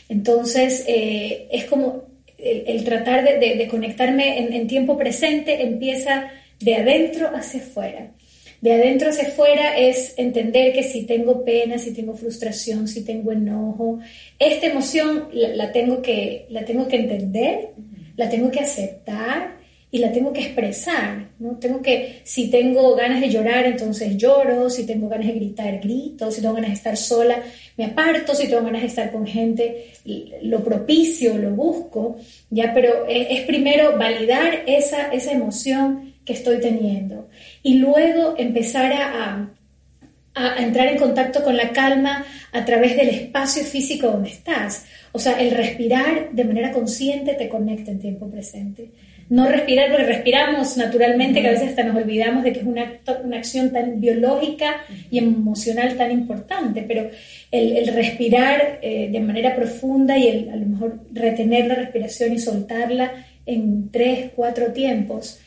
Entonces, 0.09 0.83
eh, 0.87 1.47
es 1.51 1.65
como 1.65 2.03
el, 2.37 2.83
tratar 2.83 3.23
de, 3.23 3.67
conectarme 3.69 4.39
en, 4.39 4.53
en 4.53 4.67
tiempo 4.67 4.97
presente 4.97 5.61
empieza 5.61 6.31
de 6.59 6.75
adentro 6.75 7.29
hacia 7.33 7.61
afuera. 7.61 8.11
De 8.61 8.73
adentro 8.73 9.09
hacia 9.09 9.27
afuera 9.27 9.75
es 9.77 10.13
entender 10.17 10.73
que 10.73 10.83
si 10.83 11.03
tengo 11.07 11.43
pena, 11.43 11.79
si 11.79 11.93
tengo 11.93 12.15
frustración, 12.15 12.87
si 12.87 13.03
tengo 13.03 13.31
enojo, 13.31 13.99
esta 14.37 14.67
emoción 14.67 15.29
la, 15.33 15.71
tengo, 15.71 16.01
que, 16.01 16.45
la 16.49 16.63
tengo 16.63 16.87
que 16.87 16.97
entender, 16.97 17.69
la 18.21 18.29
tengo 18.29 18.51
que 18.51 18.59
aceptar 18.59 19.57
y 19.89 19.97
la 19.97 20.11
tengo 20.11 20.31
que 20.31 20.41
expresar, 20.41 21.29
¿no? 21.39 21.57
Tengo 21.57 21.81
que, 21.81 22.21
si 22.23 22.51
tengo 22.51 22.95
ganas 22.95 23.19
de 23.19 23.29
llorar, 23.29 23.65
entonces 23.65 24.15
lloro, 24.15 24.69
si 24.69 24.85
tengo 24.85 25.09
ganas 25.09 25.25
de 25.25 25.33
gritar, 25.33 25.79
grito, 25.79 26.29
si 26.29 26.39
tengo 26.39 26.53
ganas 26.53 26.69
de 26.69 26.75
estar 26.75 26.95
sola, 26.95 27.41
me 27.77 27.85
aparto, 27.85 28.35
si 28.35 28.47
tengo 28.47 28.61
ganas 28.61 28.81
de 28.81 28.87
estar 28.89 29.11
con 29.11 29.25
gente, 29.25 29.87
lo 30.43 30.63
propicio, 30.63 31.35
lo 31.39 31.49
busco, 31.49 32.17
¿ya? 32.51 32.75
Pero 32.75 33.07
es, 33.07 33.25
es 33.31 33.41
primero 33.47 33.97
validar 33.97 34.65
esa, 34.67 35.11
esa 35.11 35.31
emoción 35.31 36.13
que 36.23 36.33
estoy 36.33 36.59
teniendo. 36.59 37.27
Y 37.63 37.79
luego 37.79 38.35
empezar 38.37 38.93
a, 38.93 39.49
a, 40.35 40.61
entrar 40.61 40.87
en 40.87 40.97
contacto 40.97 41.43
con 41.43 41.57
la 41.57 41.71
calma 41.71 42.25
a 42.51 42.65
través 42.65 42.95
del 42.95 43.09
espacio 43.09 43.63
físico 43.63 44.07
donde 44.07 44.29
estás. 44.29 44.85
O 45.11 45.19
sea, 45.19 45.39
el 45.39 45.51
respirar 45.51 46.31
de 46.31 46.43
manera 46.43 46.71
consciente 46.71 47.33
te 47.33 47.49
conecta 47.49 47.91
en 47.91 47.99
tiempo 47.99 48.29
presente. 48.29 48.89
No 49.29 49.47
respirar, 49.47 49.89
porque 49.89 50.05
respiramos 50.05 50.75
naturalmente, 50.75 51.41
que 51.41 51.47
a 51.47 51.51
veces 51.51 51.69
hasta 51.69 51.83
nos 51.83 51.95
olvidamos 51.95 52.43
de 52.43 52.51
que 52.51 52.59
es 52.59 52.65
una, 52.65 52.99
una 53.23 53.37
acción 53.37 53.71
tan 53.71 54.01
biológica 54.01 54.81
y 55.09 55.19
emocional 55.19 55.95
tan 55.95 56.11
importante, 56.11 56.83
pero 56.85 57.09
el, 57.49 57.87
respirar 57.93 58.79
eh, 58.81 59.07
de 59.09 59.19
manera 59.21 59.55
profunda 59.55 60.17
y 60.17 60.27
el, 60.27 60.49
a 60.49 60.57
lo 60.57 60.65
mejor 60.65 60.99
retener 61.13 61.67
la 61.67 61.75
respiración 61.75 62.33
y 62.33 62.39
soltarla 62.39 63.25
en 63.45 63.89
tres, 63.89 64.31
cuatro 64.35 64.73
tiempos, 64.73 65.39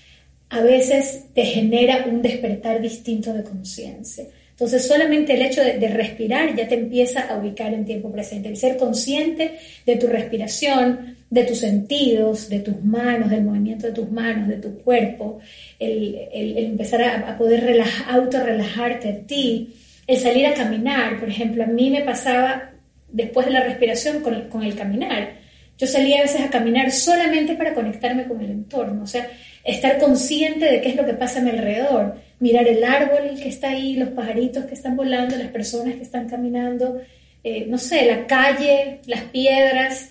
a 0.48 0.62
veces 0.62 1.26
te 1.34 1.44
genera 1.44 2.06
un 2.08 2.22
despertar 2.22 2.80
distinto 2.80 3.34
de 3.34 3.42
conciencia. 3.42 4.24
Entonces 4.54 4.86
solamente 4.86 5.34
el 5.34 5.42
hecho 5.42 5.64
de, 5.64 5.88
respirar 5.88 6.54
ya 6.54 6.68
te 6.68 6.76
empieza 6.76 7.22
a 7.22 7.36
ubicar 7.38 7.74
en 7.74 7.84
tiempo 7.84 8.12
presente, 8.12 8.48
el 8.48 8.56
ser 8.56 8.76
consciente 8.76 9.58
de 9.84 9.96
tu 9.96 10.06
respiración, 10.06 11.16
de 11.28 11.42
tus 11.42 11.58
sentidos, 11.58 12.48
de 12.48 12.60
tus 12.60 12.80
manos, 12.84 13.30
del 13.30 13.42
movimiento 13.42 13.88
de 13.88 13.92
tus 13.92 14.08
manos, 14.12 14.46
de 14.46 14.58
tu 14.58 14.78
cuerpo, 14.78 15.40
el, 15.80 16.28
empezar 16.32 17.02
a, 17.02 17.36
poder 17.36 17.64
relajar, 17.64 18.14
autorrelajarte 18.14 19.08
a 19.08 19.26
ti, 19.26 19.74
el 20.06 20.18
salir 20.18 20.46
a 20.46 20.54
caminar, 20.54 21.18
por 21.18 21.28
ejemplo, 21.28 21.64
a 21.64 21.66
mí 21.66 21.90
me 21.90 22.02
pasaba 22.02 22.70
después 23.10 23.46
de 23.46 23.52
la 23.52 23.64
respiración 23.64 24.20
con, 24.20 24.48
con 24.48 24.62
el 24.62 24.76
caminar. 24.76 25.32
Yo 25.76 25.88
salía 25.88 26.20
a 26.20 26.22
veces 26.22 26.42
a 26.42 26.50
caminar 26.50 26.92
solamente 26.92 27.56
para 27.56 27.74
conectarme 27.74 28.28
con 28.28 28.40
el 28.40 28.52
entorno, 28.52 29.02
o 29.02 29.06
sea, 29.08 29.28
estar 29.64 29.98
consciente 29.98 30.66
de 30.66 30.80
qué 30.80 30.90
es 30.90 30.96
lo 30.96 31.04
que 31.04 31.14
pasa 31.14 31.40
a 31.40 31.42
mi 31.42 31.50
alrededor, 31.50 32.14
mirar 32.44 32.68
el 32.68 32.84
árbol 32.84 33.40
que 33.42 33.48
está 33.48 33.70
ahí, 33.70 33.96
los 33.96 34.10
pajaritos 34.10 34.66
que 34.66 34.74
están 34.74 34.96
volando, 34.96 35.34
las 35.34 35.48
personas 35.48 35.94
que 35.94 36.02
están 36.02 36.28
caminando, 36.28 37.00
eh, 37.42 37.64
no 37.66 37.78
sé, 37.78 38.04
la 38.04 38.26
calle, 38.26 39.00
las 39.06 39.22
piedras. 39.22 40.10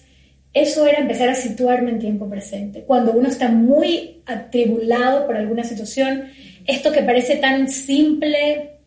Eso 0.51 0.87
era 0.87 0.97
empezar 0.97 1.29
a 1.29 1.35
situarme 1.35 1.91
en 1.91 1.99
tiempo 1.99 2.27
presente. 2.27 2.81
Cuando 2.87 3.11
uno 3.11 3.27
está 3.27 3.49
muy 3.49 4.23
atribulado 4.25 5.27
por 5.27 5.37
alguna 5.37 5.63
situación, 5.63 6.23
esto 6.65 6.91
que 6.91 7.03
parece 7.03 7.35
tan 7.35 7.69
simple, 7.69 8.79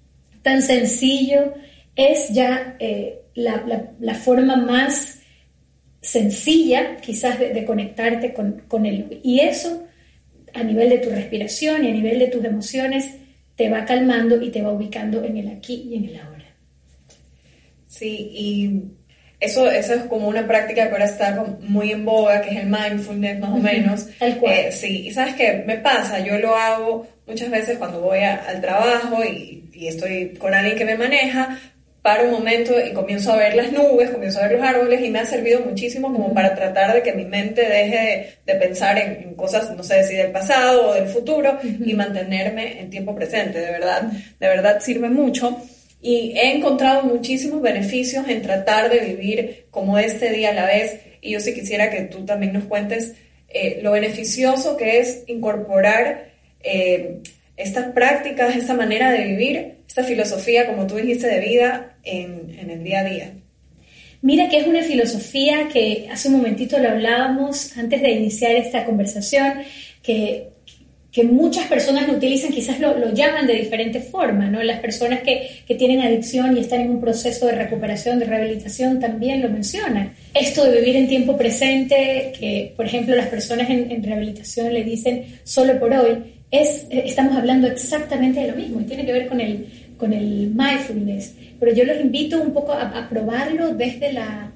tan 0.43 0.61
sencillo, 0.61 1.55
es 1.95 2.31
ya 2.31 2.75
eh, 2.81 3.21
la, 3.37 4.15
forma 4.15 4.57
más 4.57 5.21
sencilla 6.01 6.97
quizás 6.97 7.39
de, 7.39 7.65
conectarte 7.65 8.35
con, 8.35 8.65
con 8.67 8.87
él. 8.87 9.21
Y 9.23 9.39
eso 9.39 9.85
a 10.53 10.65
nivel 10.65 10.91
de 10.91 10.99
tu 10.99 11.11
respiración 11.11 11.85
y 11.85 11.91
a 11.91 11.93
nivel 11.93 12.19
de 12.19 12.27
tus 12.27 12.45
emociones 12.45 13.09
te 13.57 13.71
va 13.71 13.85
calmando 13.85 14.41
y 14.41 14.51
te 14.51 14.63
va 14.63 14.73
ubicando 14.73 15.25
en 15.25 15.39
el 15.39 15.49
aquí 15.49 15.89
y 15.91 15.97
en 15.97 16.05
el 16.05 16.21
ahora. 16.21 16.45
Sí, 17.89 18.31
y 18.33 18.83
eso, 19.41 19.71
eso 19.71 19.95
es 19.95 20.03
como 20.05 20.29
una 20.29 20.47
práctica 20.47 20.87
que 20.87 20.93
ahora 20.93 21.07
está 21.07 21.45
muy 21.61 21.93
en 21.93 22.05
boga, 22.05 22.43
que 22.43 22.51
es 22.51 22.57
el 22.57 22.67
mindfulness 22.67 23.41
más 23.41 23.51
o 23.51 23.59
menos. 23.59 24.09
Tal 24.19 24.37
cual. 24.39 24.55
Eh, 24.55 24.73
sí, 24.73 25.09
y 25.09 25.11
sabes 25.13 25.35
qué, 25.35 25.65
me 25.67 25.79
pasa, 25.79 26.21
yo 26.21 26.39
lo 26.39 26.55
hago 26.55 27.07
muchas 27.27 27.51
veces 27.51 27.79
cuando 27.79 28.01
voy 28.01 28.21
al 28.21 28.61
trabajo 28.61 29.25
y, 29.25 29.69
y, 29.73 29.89
estoy 29.89 30.35
con 30.35 30.55
alguien 30.55 30.77
que 30.77 30.85
me 30.85 30.97
maneja, 30.97 31.59
paro 32.07 32.27
un 32.27 32.31
momento 32.31 32.73
y 32.79 32.93
comienzo 32.93 33.33
a 33.33 33.37
ver 33.37 33.57
las 33.57 33.73
nubes, 33.73 34.11
comienzo 34.11 34.39
a 34.39 34.43
ver 34.43 34.53
los 34.53 34.63
árboles 34.63 35.03
y 35.03 35.11
me 35.11 35.19
ha 35.19 35.27
servido 35.27 35.59
muchísimo 35.63 36.13
como 36.13 36.33
para 36.33 36.55
tratar 36.55 36.95
de 36.95 37.03
que 37.03 37.13
mi 37.13 37.25
mente 37.25 37.63
deje 37.63 38.37
de, 38.47 38.55
pensar 38.55 38.97
en, 38.97 39.35
cosas, 39.35 39.75
no 39.77 39.83
sé 39.83 40.05
si 40.05 40.15
del 40.15 40.31
pasado 40.31 40.91
o 40.91 40.95
del 40.95 41.09
futuro 41.09 41.59
y 41.85 41.95
mantenerme 41.95 42.79
en 42.79 42.91
tiempo 42.91 43.13
presente, 43.13 43.59
de 43.59 43.73
verdad, 43.73 44.03
de 44.03 44.47
verdad 44.47 44.79
sirve 44.81 45.11
mucho. 45.11 45.61
Y 46.01 46.33
he 46.37 46.57
encontrado 46.57 47.03
muchísimos 47.03 47.61
beneficios 47.61 48.29
en 48.29 48.41
tratar 48.41 48.89
de 48.89 49.01
vivir 49.01 49.67
como 49.73 49.99
este 49.99 50.31
día 50.31 50.51
a 50.51 50.55
la 50.55 50.67
vez. 50.67 51.01
Y 51.21 51.33
yo 51.33 51.41
sí 51.41 51.55
quisiera 51.55 51.91
que 51.91 52.03
tú 52.03 52.25
también 52.25 52.53
nos 52.53 52.67
cuentes 52.67 53.15
eh, 53.49 53.81
lo 53.83 53.91
beneficioso 53.91 54.77
que 54.77 55.01
es 55.01 55.25
incorporar 55.27 56.29
eh, 56.63 57.19
estas 57.57 57.93
prácticas, 57.93 58.55
esta 58.55 58.75
manera 58.75 59.11
de 59.11 59.25
vivir, 59.25 59.77
esta 59.89 60.05
filosofía, 60.05 60.67
como 60.67 60.87
tú 60.87 60.97
dijiste, 60.97 61.27
de 61.27 61.41
vida 61.41 61.97
en, 62.03 62.71
el 62.71 62.85
día 62.85 63.01
a 63.01 63.05
día? 63.05 63.33
Mira 64.23 64.49
que 64.49 64.59
es 64.59 64.67
una 64.67 64.83
filosofía 64.83 65.69
que 65.73 66.09
hace 66.11 66.29
un 66.29 66.37
momentito 66.37 66.79
lo 66.79 66.91
hablábamos 66.91 67.77
antes 67.77 68.03
de 68.03 68.11
iniciar 68.11 68.53
esta 68.53 68.85
conversación, 68.85 69.63
que, 70.03 70.49
que 71.13 71.23
muchas 71.23 71.67
personas 71.67 72.07
lo 72.09 72.15
utilizan, 72.15 72.51
quizás 72.51 72.79
lo, 72.81 72.99
lo 72.99 73.13
llaman 73.15 73.47
de 73.47 73.55
diferente 73.55 74.01
forma, 74.01 74.49
¿no? 74.49 74.63
Las 74.63 74.81
personas 74.81 75.21
que, 75.21 75.63
que, 75.67 75.75
tienen 75.75 76.01
adicción 76.01 76.57
y 76.57 76.61
están 76.61 76.81
en 76.81 76.91
un 76.91 77.01
proceso 77.01 77.47
de 77.47 77.53
recuperación, 77.53 78.19
de 78.19 78.27
rehabilitación, 78.27 79.01
también 79.01 79.43
lo 79.43 79.49
mencionan. 79.49 80.13
Esto 80.35 80.65
de 80.65 80.81
vivir 80.81 80.97
en 80.97 81.09
tiempo 81.09 81.37
presente, 81.37 82.33
que 82.39 82.75
por 82.77 82.87
ejemplo 82.87 83.15
las 83.15 83.29
personas 83.29 83.71
en, 83.71 83.91
en 83.91 84.03
rehabilitación 84.03 84.73
le 84.73 84.85
dicen 84.85 85.41
solo 85.45 85.79
por 85.79 85.93
hoy, 85.93 86.36
es, 86.51 86.87
estamos 86.91 87.37
hablando 87.37 87.67
exactamente 87.67 88.41
de 88.41 88.49
lo 88.49 88.57
mismo 88.57 88.81
y 88.81 88.85
tiene 88.85 89.05
que 89.05 89.13
ver 89.13 89.27
con 89.27 89.41
el, 89.41 89.67
con 89.97 90.13
el 90.13 90.53
mindfulness. 90.55 91.35
Pero 91.59 91.73
yo 91.73 91.85
los 91.85 92.01
invito 92.01 92.41
un 92.41 92.53
poco 92.53 92.73
a, 92.73 93.09
probarlo 93.09 93.75
desde, 93.75 94.13
la, 94.13 94.53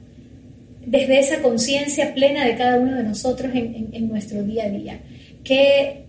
desde 0.87 1.19
esa 1.19 1.41
conciencia 1.41 2.15
plena 2.15 2.45
de 2.45 2.57
cada 2.57 2.79
uno 2.79 2.97
de 2.97 3.03
nosotros 3.03 3.53
en, 3.55 3.89
en, 3.93 4.09
nuestro 4.09 4.43
día 4.43 4.65
a 4.65 4.69
día. 4.69 5.01
¿Qué 5.43 6.05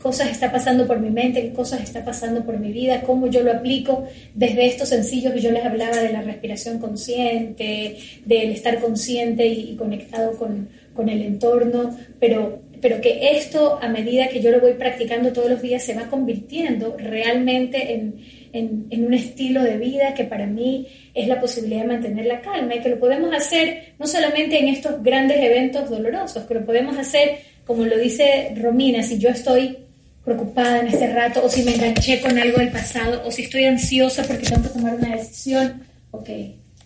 cosas 0.00 0.30
está 0.30 0.50
pasando 0.50 0.86
por 0.86 1.00
mi 1.00 1.10
mente? 1.10 1.42
¿Qué 1.42 1.52
cosas 1.52 1.82
está 1.82 2.04
pasando 2.04 2.44
por 2.44 2.58
mi 2.58 2.72
vida? 2.72 3.02
¿Cómo 3.02 3.26
yo 3.26 3.42
lo 3.42 3.52
aplico 3.52 4.04
desde 4.34 4.66
estos 4.66 4.88
sencillos 4.88 5.34
que 5.34 5.40
yo 5.40 5.50
les 5.50 5.64
hablaba 5.64 5.96
de 5.96 6.12
la 6.12 6.22
respiración 6.22 6.78
consciente, 6.78 7.96
del 8.24 8.52
estar 8.52 8.80
consciente 8.80 9.46
y, 9.46 9.72
y 9.72 9.76
conectado 9.76 10.38
con, 10.38 10.68
con 10.94 11.08
el 11.08 11.20
entorno? 11.22 11.94
Pero 12.20 12.69
pero 12.80 13.00
que 13.00 13.36
esto 13.36 13.78
a 13.80 13.88
medida 13.88 14.28
que 14.28 14.40
yo 14.40 14.50
lo 14.50 14.60
voy 14.60 14.74
practicando 14.74 15.32
todos 15.32 15.50
los 15.50 15.62
días 15.62 15.82
se 15.82 15.94
va 15.94 16.08
convirtiendo 16.08 16.96
realmente 16.98 17.94
en, 17.94 18.20
en, 18.52 19.04
un 19.04 19.14
estilo 19.14 19.62
de 19.62 19.76
vida 19.76 20.14
que 20.14 20.24
para 20.24 20.46
mí 20.46 20.86
es 21.14 21.28
la 21.28 21.40
posibilidad 21.40 21.82
de 21.82 21.88
mantener 21.88 22.26
la 22.26 22.40
calma 22.40 22.74
y 22.74 22.80
que 22.80 22.88
lo 22.88 22.98
podemos 22.98 23.34
hacer 23.34 23.94
no 23.98 24.06
solamente 24.06 24.58
en 24.58 24.68
estos 24.68 25.02
grandes 25.02 25.38
eventos 25.38 25.90
dolorosos, 25.90 26.44
que 26.44 26.54
lo 26.54 26.64
podemos 26.64 26.96
hacer, 26.96 27.38
como 27.66 27.84
lo 27.84 27.98
dice 27.98 28.52
Romina, 28.56 29.02
si 29.02 29.18
yo 29.18 29.28
estoy 29.28 29.78
preocupada 30.24 30.80
en 30.80 30.88
este 30.88 31.12
rato 31.12 31.44
o 31.44 31.48
si 31.48 31.62
me 31.62 31.74
enganché 31.74 32.20
con 32.20 32.38
algo 32.38 32.58
del 32.58 32.70
pasado 32.70 33.22
o 33.26 33.30
si 33.30 33.42
estoy 33.42 33.64
ansiosa 33.64 34.22
porque 34.24 34.46
tengo 34.46 34.62
que 34.62 34.68
tomar 34.68 34.94
una 34.94 35.16
decisión, 35.16 35.82
ok, 36.10 36.28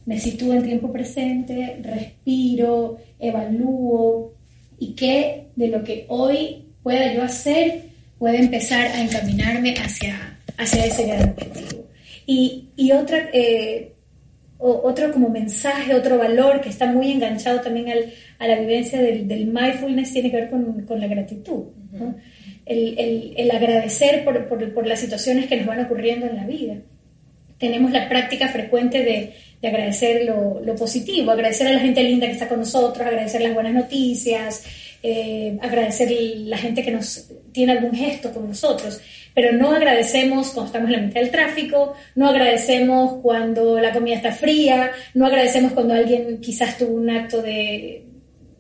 me 0.07 0.19
sitúo 0.21 0.53
en 0.53 0.63
tiempo 0.63 0.93
presente, 0.93 1.79
respiro, 1.83 2.99
evalúo, 3.19 4.34
y 4.85 4.95
qué 4.95 5.47
de 5.57 5.69
lo 5.69 5.83
que 5.83 6.05
hoy 6.09 6.67
pueda 6.83 7.13
yo 7.15 7.23
hacer 7.23 7.85
puede 8.19 8.39
empezar 8.39 8.87
a 8.87 9.01
encaminarme 9.03 9.75
hacia, 9.75 10.39
hacia 10.59 10.85
ese 10.85 11.07
gran 11.07 11.31
objetivo. 11.31 11.87
Y, 12.27 12.69
y 12.77 12.93
otra, 12.93 13.31
eh, 13.33 13.93
otro 14.59 15.13
como 15.13 15.29
mensaje, 15.29 15.95
otro 15.95 16.19
valor 16.19 16.61
que 16.61 16.69
está 16.69 16.87
muy 16.87 17.13
enganchado 17.13 17.61
también 17.61 17.91
al, 17.91 18.13
a 18.39 18.47
la 18.47 18.59
vivencia 18.61 19.01
del, 19.01 19.27
del, 19.27 19.47
mindfulness 19.47 20.13
tiene 20.13 20.31
que 20.31 20.37
ver 20.37 20.51
con, 20.51 20.83
con 20.87 21.01
la 21.01 21.07
gratitud. 21.07 21.65
el, 22.67 22.99
el, 22.99 23.35
el, 23.37 23.51
agradecer 23.51 24.25
por, 24.25 24.49
por, 24.49 24.73
por 24.73 24.87
las 24.87 25.01
situaciones 25.01 25.47
que 25.47 25.57
nos 25.57 25.67
van 25.67 25.85
ocurriendo 25.85 26.27
en 26.27 26.37
la 26.37 26.47
vida 26.47 26.77
tenemos 27.59 27.93
la 27.93 28.09
práctica 28.09 28.49
frecuente 28.49 29.03
de, 29.03 29.33
de 29.65 29.71
agradecer 29.71 30.25
lo, 30.27 30.75
positivo, 30.77 31.31
agradecer 31.31 31.67
a 31.67 31.73
la 31.73 31.79
gente 31.79 32.03
linda 32.03 32.27
que 32.27 32.35
está 32.35 32.49
con 32.49 32.59
nosotros, 32.59 33.07
agradecer 33.07 33.41
las 33.41 33.55
buenas 33.55 33.73
noticias, 33.73 34.63
eh, 35.03 35.57
agradecer 35.63 36.11
la 36.11 36.59
gente 36.59 36.83
que 36.83 36.91
nos 36.91 37.31
tiene 37.51 37.73
algún 37.73 37.95
gesto 37.95 38.31
con 38.31 38.47
nosotros, 38.47 39.01
pero 39.33 39.53
no 39.53 39.73
agradecemos 39.73 40.51
cuando 40.51 40.67
estamos 40.67 40.91
en 40.91 40.97
la 40.97 41.07
mitad 41.07 41.21
del 41.23 41.31
tráfico, 41.31 41.95
no 42.15 42.29
agradecemos 42.29 43.23
cuando 43.23 43.81
la 43.81 43.93
comida 43.93 44.17
está 44.17 44.33
fría, 44.33 44.91
no 45.15 45.25
agradecemos 45.25 45.73
cuando 45.73 45.95
alguien 45.95 46.41
quizás 46.43 46.77
tuvo 46.77 46.97
un 46.97 47.09
acto 47.09 47.41
de, 47.41 48.05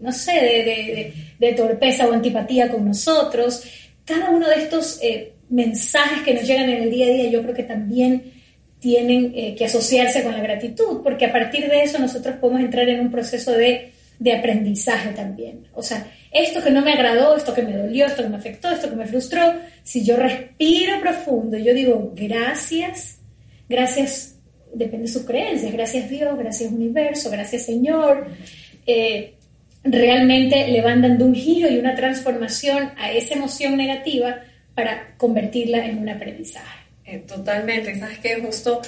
no 0.01 0.11
sé, 0.11 1.13
de 1.39 1.53
torpeza 1.53 2.09
o 2.09 2.13
antipatía 2.13 2.71
con 2.71 2.87
nosotros. 2.87 3.63
Cada 4.07 4.31
uno 4.31 4.49
de 4.49 4.55
estos 4.55 4.99
eh, 5.03 5.35
mensajes 5.51 6.23
que 6.23 6.33
nos 6.33 6.47
llegan 6.47 6.71
en 6.71 6.85
el 6.85 6.91
día 6.91 7.07
a 7.07 7.11
día 7.11 7.31
yo 7.31 7.43
creo 7.43 7.55
que 7.55 7.65
también 7.65 8.34
tienen 8.85 9.33
eh, 9.35 9.55
que 9.57 9.65
asociarse 9.65 10.23
con 10.23 10.33
la 10.33 10.43
gratitud, 10.43 11.01
porque 11.03 11.25
a 11.25 11.33
partir 11.33 11.71
de 11.71 11.85
eso 11.85 11.99
nosotros 11.99 12.37
podemos 12.37 12.61
entrar 12.61 12.87
en 12.87 13.01
un 13.01 13.11
proceso 13.11 13.53
de, 13.53 13.93
de, 14.19 14.33
aprendizaje 14.35 15.09
también. 15.15 15.67
O 15.73 15.83
sea, 15.83 16.07
esto 16.31 16.63
que 16.63 16.71
no 16.71 16.83
me 16.83 16.93
agradó, 16.93 17.35
esto 17.35 17.55
que 17.55 17.63
me 17.63 17.75
dolió, 17.75 18.05
esto 18.05 18.23
que 18.23 18.29
me 18.29 18.37
afectó, 18.37 18.71
esto 18.71 18.91
que 18.91 18.97
me 18.97 19.07
frustró, 19.07 19.55
si 19.83 20.05
yo 20.05 20.19
respiro 20.19 21.01
profundo, 21.01 21.57
yo 21.57 21.73
digo 21.73 22.13
gracias, 22.15 23.21
gracias, 23.71 24.39
depende 24.75 25.07
de 25.07 25.13
sus 25.15 25.23
creencias, 25.23 25.73
gracias 25.73 26.11
Dios, 26.11 26.39
gracias 26.39 26.71
universo, 26.71 27.31
gracias 27.31 27.63
Señor, 27.63 28.27
eh, 28.87 29.33
realmente 29.83 30.69
le 30.69 30.83
van 30.83 31.01
dando 31.01 31.25
un 31.25 31.35
giro 31.35 31.71
y 31.71 31.79
una 31.79 31.95
transformación 31.95 32.91
a 32.99 33.13
esa 33.13 33.33
emoción 33.33 33.79
negativa 33.79 34.43
para 34.75 35.17
convertirla 35.17 35.87
en 35.87 35.97
un 36.01 36.11
aprendizaje. 36.11 36.84
Eh, 37.07 37.19
totalmente, 37.27 37.99
sabes 37.99 38.19
que 38.19 38.37
justo 38.37 38.81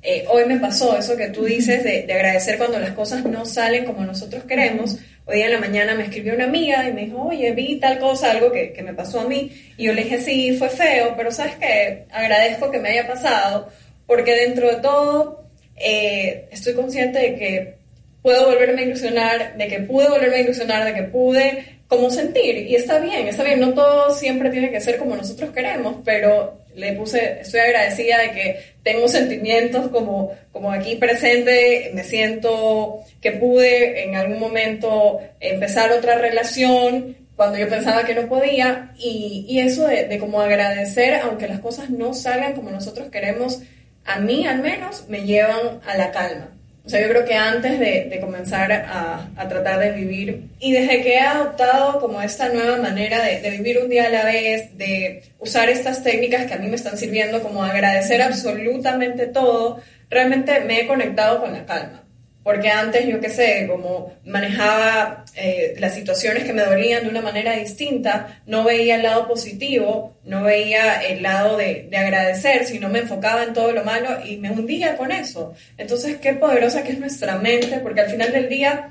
eh, 0.00 0.24
hoy 0.28 0.44
me 0.44 0.58
pasó 0.58 0.96
eso 0.96 1.16
que 1.16 1.28
tú 1.28 1.44
dices 1.44 1.82
de, 1.82 2.04
agradecer 2.12 2.58
cuando 2.58 2.78
las 2.78 2.92
cosas 2.92 3.24
no 3.24 3.46
salen 3.46 3.84
como 3.84 4.04
nosotros 4.04 4.44
queremos. 4.44 4.98
Hoy 5.24 5.40
en 5.40 5.52
la 5.52 5.58
mañana 5.58 5.94
me 5.94 6.04
escribió 6.04 6.34
una 6.34 6.44
amiga 6.44 6.86
y 6.88 6.92
me 6.92 7.06
dijo, 7.06 7.22
oye, 7.22 7.52
vi 7.52 7.80
tal 7.80 7.98
cosa, 7.98 8.30
algo 8.30 8.52
que, 8.52 8.72
que 8.72 8.82
me 8.82 8.92
pasó 8.92 9.20
a 9.20 9.24
mí. 9.24 9.50
Y 9.78 9.84
yo 9.84 9.94
le 9.94 10.04
dije, 10.04 10.20
sí, 10.20 10.56
fue 10.58 10.68
feo, 10.68 11.14
pero 11.16 11.32
sabes 11.32 11.56
que 11.56 12.04
agradezco 12.10 12.70
que 12.70 12.78
me 12.78 12.90
haya 12.90 13.06
pasado, 13.06 13.70
porque 14.06 14.32
dentro 14.34 14.68
de 14.68 14.76
todo 14.76 15.44
eh, 15.76 16.48
estoy 16.52 16.74
consciente 16.74 17.18
de 17.18 17.34
que 17.36 17.74
puedo 18.22 18.46
volverme 18.46 18.82
a 18.82 18.84
ilusionar, 18.84 19.56
de 19.56 19.68
que 19.68 19.80
pude 19.80 20.08
volverme 20.08 20.36
a 20.36 20.40
ilusionar, 20.40 20.84
de 20.84 20.94
que 20.94 21.02
pude 21.04 21.80
como 21.88 22.10
sentir. 22.10 22.58
Y 22.58 22.76
está 22.76 22.98
bien, 22.98 23.26
está 23.26 23.42
bien, 23.42 23.60
no 23.60 23.72
todo 23.72 24.14
siempre 24.14 24.50
tiene 24.50 24.70
que 24.70 24.80
ser 24.80 24.98
como 24.98 25.16
nosotros 25.16 25.50
queremos, 25.50 25.96
pero 26.04 26.63
le 26.74 26.92
puse, 26.94 27.40
estoy 27.40 27.60
agradecida 27.60 28.18
de 28.18 28.30
que 28.32 28.60
tengo 28.82 29.08
sentimientos 29.08 29.88
como, 29.88 30.32
como 30.52 30.72
aquí 30.72 30.96
presente, 30.96 31.90
me 31.94 32.04
siento 32.04 33.00
que 33.20 33.32
pude 33.32 34.04
en 34.04 34.16
algún 34.16 34.38
momento 34.38 35.20
empezar 35.40 35.92
otra 35.92 36.18
relación 36.18 37.16
cuando 37.36 37.58
yo 37.58 37.68
pensaba 37.68 38.04
que 38.04 38.14
no 38.14 38.28
podía 38.28 38.92
y, 38.98 39.44
y 39.48 39.60
eso 39.60 39.88
de, 39.88 40.06
de 40.06 40.18
como 40.18 40.40
agradecer, 40.40 41.14
aunque 41.22 41.48
las 41.48 41.60
cosas 41.60 41.90
no 41.90 42.14
salgan 42.14 42.52
como 42.52 42.70
nosotros 42.70 43.10
queremos, 43.10 43.60
a 44.04 44.20
mí 44.20 44.46
al 44.46 44.60
menos 44.60 45.08
me 45.08 45.24
llevan 45.24 45.80
a 45.84 45.96
la 45.96 46.10
calma. 46.10 46.53
O 46.84 46.88
sea, 46.90 47.00
yo 47.00 47.08
creo 47.08 47.24
que 47.24 47.34
antes 47.34 47.80
de, 47.80 48.18
comenzar 48.20 48.70
a, 48.70 49.30
a, 49.36 49.48
tratar 49.48 49.78
de 49.80 49.92
vivir 49.92 50.50
y 50.60 50.72
desde 50.72 51.02
que 51.02 51.14
he 51.14 51.20
adoptado 51.20 51.98
como 51.98 52.20
esta 52.20 52.50
nueva 52.50 52.76
manera 52.76 53.22
de, 53.24 53.40
de, 53.40 53.50
vivir 53.50 53.78
un 53.78 53.88
día 53.88 54.04
a 54.06 54.10
la 54.10 54.24
vez, 54.24 54.76
de 54.76 55.22
usar 55.38 55.70
estas 55.70 56.02
técnicas 56.02 56.44
que 56.44 56.52
a 56.52 56.58
mí 56.58 56.68
me 56.68 56.76
están 56.76 56.98
sirviendo 56.98 57.42
como 57.42 57.64
agradecer 57.64 58.20
absolutamente 58.20 59.26
todo, 59.26 59.80
realmente 60.10 60.60
me 60.60 60.80
he 60.80 60.86
conectado 60.86 61.40
con 61.40 61.54
la 61.54 61.64
calma. 61.64 62.03
Porque 62.44 62.68
antes, 62.68 63.06
yo 63.08 63.20
qué 63.20 63.30
sé, 63.30 63.66
como 63.66 64.12
manejaba 64.26 65.24
eh, 65.34 65.74
las 65.78 65.94
situaciones 65.94 66.44
que 66.44 66.52
me 66.52 66.62
dolían 66.62 67.02
de 67.02 67.08
una 67.08 67.22
manera 67.22 67.56
distinta, 67.56 68.42
no 68.46 68.62
veía 68.62 68.96
el 68.96 69.02
lado 69.02 69.26
positivo, 69.26 70.14
no 70.24 70.42
veía 70.42 71.00
el 71.00 71.22
lado 71.22 71.56
de, 71.56 71.88
de, 71.90 71.96
agradecer, 71.96 72.66
sino 72.66 72.90
me 72.90 72.98
enfocaba 72.98 73.44
en 73.44 73.54
todo 73.54 73.72
lo 73.72 73.82
malo 73.82 74.10
y 74.26 74.36
me 74.36 74.50
hundía 74.50 74.98
con 74.98 75.10
eso. 75.10 75.54
Entonces, 75.78 76.18
qué 76.18 76.34
poderosa 76.34 76.84
que 76.84 76.92
es 76.92 76.98
nuestra 76.98 77.36
mente, 77.38 77.78
porque 77.78 78.02
al 78.02 78.10
final 78.10 78.30
del 78.30 78.50
día, 78.50 78.90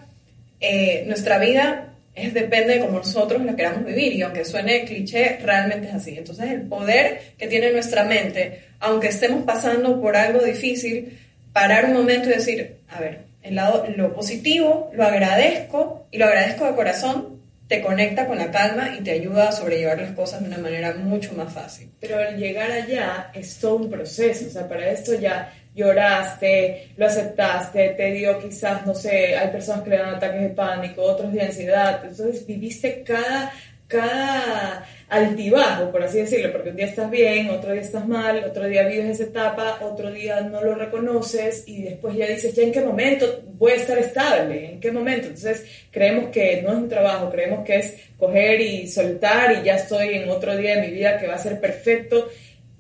eh, 0.60 1.04
nuestra 1.06 1.38
vida 1.38 1.94
es, 2.16 2.34
depende 2.34 2.74
de 2.74 2.80
cómo 2.80 2.98
nosotros 2.98 3.46
la 3.46 3.56
queramos 3.56 3.86
vivir 3.86 4.14
y 4.14 4.24
aunque 4.24 4.46
suene 4.46 4.86
cliché, 4.86 5.38
realmente 5.44 5.90
es 5.90 5.94
así. 5.94 6.18
Entonces, 6.18 6.50
el 6.50 6.62
poder 6.64 7.22
que 7.38 7.48
tiene 7.48 7.72
nuestra 7.72 8.04
mente, 8.04 8.62
aunque 8.80 9.10
estemos 9.10 9.44
pasando 9.44 10.02
por 10.02 10.16
algo 10.16 10.44
difícil, 10.44 11.20
parar 11.54 11.86
un 11.86 11.94
momento 11.94 12.30
y 12.30 12.34
decir, 12.34 12.78
a 12.90 13.00
ver, 13.00 13.33
el 13.44 13.56
lado, 13.56 13.86
lo 13.96 14.14
positivo, 14.14 14.90
lo 14.94 15.04
agradezco 15.04 16.08
y 16.12 16.18
lo 16.18 16.26
agradezco 16.26 16.66
de 16.66 16.76
corazón, 16.76 17.42
te 17.68 17.82
conecta 17.82 18.28
con 18.28 18.38
la 18.38 18.52
calma 18.52 18.96
y 18.98 19.04
te 19.04 19.12
ayuda 19.12 19.50
a 19.50 19.52
sobrellevar 19.52 20.00
las 20.00 20.12
cosas 20.12 20.42
de 20.42 20.48
una 20.48 20.58
manera 20.58 20.94
mucho 20.96 21.34
más 21.34 21.52
fácil. 21.52 21.90
Pero 22.00 22.18
al 22.18 22.38
llegar 22.38 22.72
allá 22.72 23.32
es 23.34 23.60
todo 23.60 23.78
un 23.78 23.90
proceso, 23.90 24.48
o 24.48 24.50
sea, 24.50 24.68
para 24.68 24.90
esto 24.90 25.14
ya 25.16 25.52
lloraste, 25.76 26.90
lo 26.98 27.06
aceptaste, 27.06 27.90
te 27.90 28.12
dio 28.12 28.40
quizás, 28.40 28.86
no 28.86 28.94
sé, 28.94 29.36
hay 29.36 29.50
personas 29.50 29.84
que 29.84 29.90
le 29.90 29.98
dan 29.98 30.16
ataques 30.16 30.42
de 30.42 30.50
pánico, 30.50 31.02
otros 31.02 31.34
de 31.34 31.42
ansiedad, 31.42 32.02
entonces 32.04 32.46
viviste 32.46 33.04
cada, 33.04 33.52
cada 33.94 34.86
altibajo, 35.08 35.92
por 35.92 36.02
así 36.02 36.18
decirlo, 36.18 36.52
porque 36.52 36.72
un 36.72 36.76
día 36.76 36.88
estás 36.88 37.12
bien, 37.12 37.52
otro 37.52 37.72
día 37.72 37.82
estás 37.82 38.08
mal, 38.08 38.44
otro 38.44 38.68
día 38.68 38.88
vives 38.88 39.20
esa 39.20 39.30
etapa, 39.30 39.78
otro 39.82 40.12
día 40.12 40.42
no 40.42 40.64
lo 40.64 40.74
reconoces 40.74 41.64
y 41.68 41.84
después 41.84 42.16
ya 42.16 42.26
dices, 42.26 42.56
¿ya 42.56 42.64
en 42.64 42.72
qué 42.72 42.82
momento 42.82 43.44
voy 43.54 43.74
a 43.74 43.76
estar 43.76 43.98
estable? 44.00 44.72
¿En 44.72 44.80
qué 44.80 44.92
momento? 44.92 45.28
Entonces 45.28 45.66
creemos 45.92 46.32
que 46.32 46.64
no 46.64 46.70
es 46.70 46.76
un 46.76 46.90
trabajo, 46.90 47.30
creemos 47.30 47.64
que 47.64 47.76
es 47.76 47.96
coger 48.18 48.60
y 48.62 48.88
soltar 48.88 49.60
y 49.60 49.66
ya 49.66 49.76
estoy 49.76 50.16
en 50.16 50.30
otro 50.30 50.58
día 50.58 50.78
de 50.78 50.88
mi 50.88 50.94
vida 50.94 51.20
que 51.20 51.28
va 51.28 51.36
a 51.36 51.38
ser 51.38 51.62
perfecto 51.62 52.30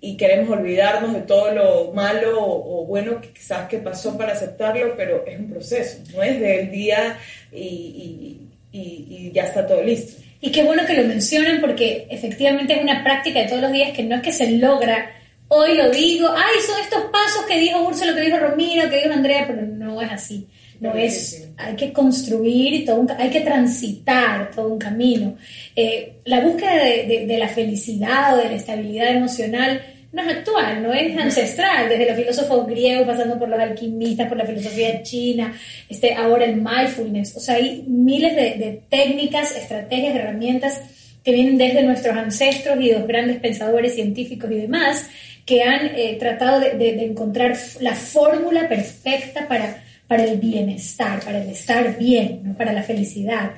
y 0.01 0.17
queremos 0.17 0.49
olvidarnos 0.49 1.13
de 1.13 1.21
todo 1.21 1.51
lo 1.51 1.93
malo 1.93 2.35
o, 2.39 2.85
bueno 2.85 3.21
que 3.21 3.29
quizás 3.29 3.69
que 3.69 3.77
pasó 3.77 4.17
para 4.17 4.33
aceptarlo, 4.33 4.95
pero 4.97 5.23
es 5.27 5.39
un 5.39 5.51
proceso, 5.51 5.99
no 6.13 6.23
es 6.23 6.39
del 6.39 6.71
día 6.71 7.19
y, 7.51 8.49
y, 8.71 8.89
y 9.27 9.31
ya 9.31 9.43
está 9.43 9.67
todo 9.67 9.83
listo. 9.83 10.23
Y 10.43 10.51
qué 10.51 10.61
bueno 10.61 10.85
que 10.85 10.93
lo 10.93 11.07
mencionen 11.07 11.61
porque 11.61 12.05
efectivamente 12.09 12.73
es 12.73 12.83
una 12.83 13.01
práctica 13.01 13.39
de 13.39 13.47
todos 13.47 13.61
los 13.61 13.71
días 13.71 13.93
que 13.95 14.03
no 14.03 14.17
es 14.17 14.21
que 14.21 14.33
se 14.33 14.51
logra. 14.51 15.09
Hoy 15.47 15.77
lo 15.77 15.89
digo, 15.89 16.27
ay, 16.35 16.55
son 16.67 16.81
estos 16.81 17.03
pasos 17.03 17.45
que 17.47 17.57
dijo 17.57 17.81
Úrsula, 17.81 18.13
que 18.13 18.25
dijo 18.25 18.37
Romino, 18.37 18.89
que 18.89 19.03
dijo 19.03 19.13
Andrea, 19.13 19.45
pero 19.47 19.61
no 19.61 20.01
es 20.01 20.11
así. 20.11 20.45
No 20.81 20.93
es, 20.95 21.47
hay 21.55 21.77
que 21.77 21.93
construir, 21.93 22.85
todo 22.85 22.97
un, 22.97 23.11
hay 23.11 23.29
que 23.29 23.39
transitar 23.39 24.51
todo 24.53 24.67
un 24.67 24.79
camino. 24.79 25.37
Eh, 25.77 26.15
la 26.25 26.41
búsqueda 26.41 26.75
de, 26.75 27.05
de, 27.07 27.25
de 27.25 27.37
la 27.37 27.47
felicidad 27.47 28.33
o 28.33 28.39
de 28.39 28.49
la 28.49 28.55
estabilidad 28.55 29.15
emocional 29.15 29.81
no 30.13 30.21
es 30.21 30.27
actual, 30.27 30.83
no 30.83 30.93
es 30.93 31.17
ancestral, 31.17 31.89
desde 31.89 32.05
los 32.05 32.15
filósofos 32.15 32.67
griegos, 32.67 33.07
pasando 33.07 33.37
por 33.39 33.49
los 33.49 33.59
alquimistas, 33.59 34.27
por 34.27 34.37
la 34.37 34.45
filosofía 34.45 35.01
china, 35.01 35.53
este, 35.89 36.13
ahora 36.13 36.45
el 36.45 36.57
mindfulness. 36.57 37.35
O 37.35 37.39
sea, 37.39 37.55
hay 37.55 37.83
miles 37.87 38.35
de, 38.35 38.41
de 38.63 38.81
técnicas, 38.89 39.55
estrategias, 39.55 40.15
herramientas 40.15 40.81
que 41.23 41.31
vienen 41.31 41.57
desde 41.57 41.81
nuestros 41.81 42.15
ancestros 42.15 42.79
y 42.79 42.91
los 42.91 43.07
grandes 43.07 43.37
pensadores 43.39 43.95
científicos 43.95 44.51
y 44.51 44.55
demás, 44.55 45.09
que 45.47 45.63
han 45.63 45.87
eh, 45.95 46.15
tratado 46.19 46.59
de, 46.59 46.71
de, 46.71 46.93
de, 46.93 47.05
encontrar 47.05 47.57
la 47.81 47.95
fórmula 47.95 48.69
perfecta 48.69 49.47
para, 49.47 49.83
para 50.07 50.25
el 50.25 50.37
bienestar, 50.37 51.21
para 51.21 51.41
el 51.41 51.49
estar 51.49 51.97
bien, 51.97 52.41
¿no? 52.43 52.53
para 52.53 52.71
la 52.71 52.83
felicidad. 52.83 53.51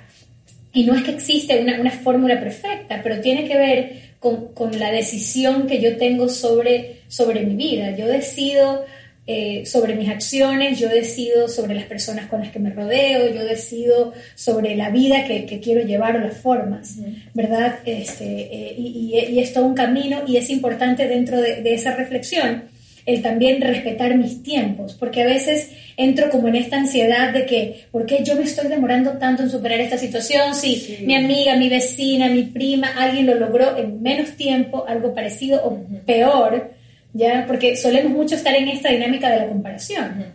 Y 0.72 0.86
no 0.86 0.96
es 0.96 1.04
que 1.04 1.12
existe 1.12 1.60
una, 1.60 1.80
una 1.80 1.92
fórmula 1.92 2.40
perfecta, 2.40 3.02
pero 3.04 3.20
tiene 3.20 3.46
que 3.46 3.58
ver 3.58 4.15
con, 4.26 4.48
con, 4.56 4.80
la 4.80 4.92
decisión 4.92 5.68
que 5.68 5.80
yo 5.80 5.98
tengo 5.98 6.28
sobre, 6.30 7.02
sobre 7.10 7.42
mi 7.42 7.56
vida. 7.56 7.96
Yo 7.96 8.08
decido 8.08 8.84
eh, 9.28 9.68
sobre 9.68 9.94
mis 9.94 10.10
acciones, 10.10 10.80
yo 10.80 10.90
decido 10.90 11.48
sobre 11.48 11.76
las 11.76 11.84
personas 11.84 12.26
con 12.26 12.40
las 12.40 12.52
que 12.52 12.58
me 12.58 12.72
rodeo, 12.72 13.32
yo 13.32 13.46
decido 13.46 14.14
sobre 14.34 14.76
la 14.76 14.90
vida 14.90 15.26
que, 15.26 15.46
que 15.46 15.60
quiero 15.60 15.86
llevar 15.86 16.16
o 16.16 16.22
las 16.22 16.38
formas, 16.38 16.96
¿verdad? 17.36 17.78
Este, 17.86 18.24
eh, 18.26 18.76
y, 18.76 19.14
y, 19.14 19.34
y, 19.36 19.40
es 19.40 19.54
todo 19.54 19.68
un 19.68 19.76
camino 19.76 20.24
y 20.26 20.38
es 20.38 20.50
importante 20.50 21.08
dentro 21.08 21.40
de, 21.40 21.62
de 21.62 21.76
esa 21.76 21.96
reflexión 21.96 22.64
el 23.06 23.22
también 23.22 23.62
respetar 23.62 24.18
mis 24.18 24.42
tiempos, 24.42 24.96
porque 24.96 25.22
a 25.22 25.26
veces 25.26 25.72
entro 25.96 26.30
como 26.30 26.48
en 26.48 26.56
esta 26.56 26.78
ansiedad 26.78 27.32
de 27.32 27.46
que, 27.46 27.86
¿por 27.92 28.06
qué 28.06 28.24
yo 28.24 28.36
me 28.36 28.44
estoy 28.44 28.68
demorando 28.68 29.12
tanto 29.14 29.44
en 29.44 29.50
superar 29.50 29.80
esta 29.80 29.98
situación? 29.98 30.56
Si 30.56 30.76
sí. 30.76 30.98
mi 31.06 31.16
amiga, 31.16 31.56
mi 31.56 31.70
vecina, 31.70 32.30
mi 32.30 32.44
prima, 32.44 32.90
alguien 32.98 33.28
lo 33.28 33.36
logró 33.36 33.78
en 33.78 34.02
menos 34.02 34.32
tiempo, 34.32 34.86
algo 34.88 35.14
parecido 35.14 35.62
o 35.64 35.86
peor, 36.06 36.72
¿ya? 37.14 37.46
Porque 37.46 37.76
solemos 37.76 38.12
mucho 38.12 38.36
estar 38.36 38.56
en 38.56 38.70
esta 38.70 38.90
dinámica 38.90 39.30
de 39.30 39.40
la 39.40 39.48
comparación. 39.48 40.34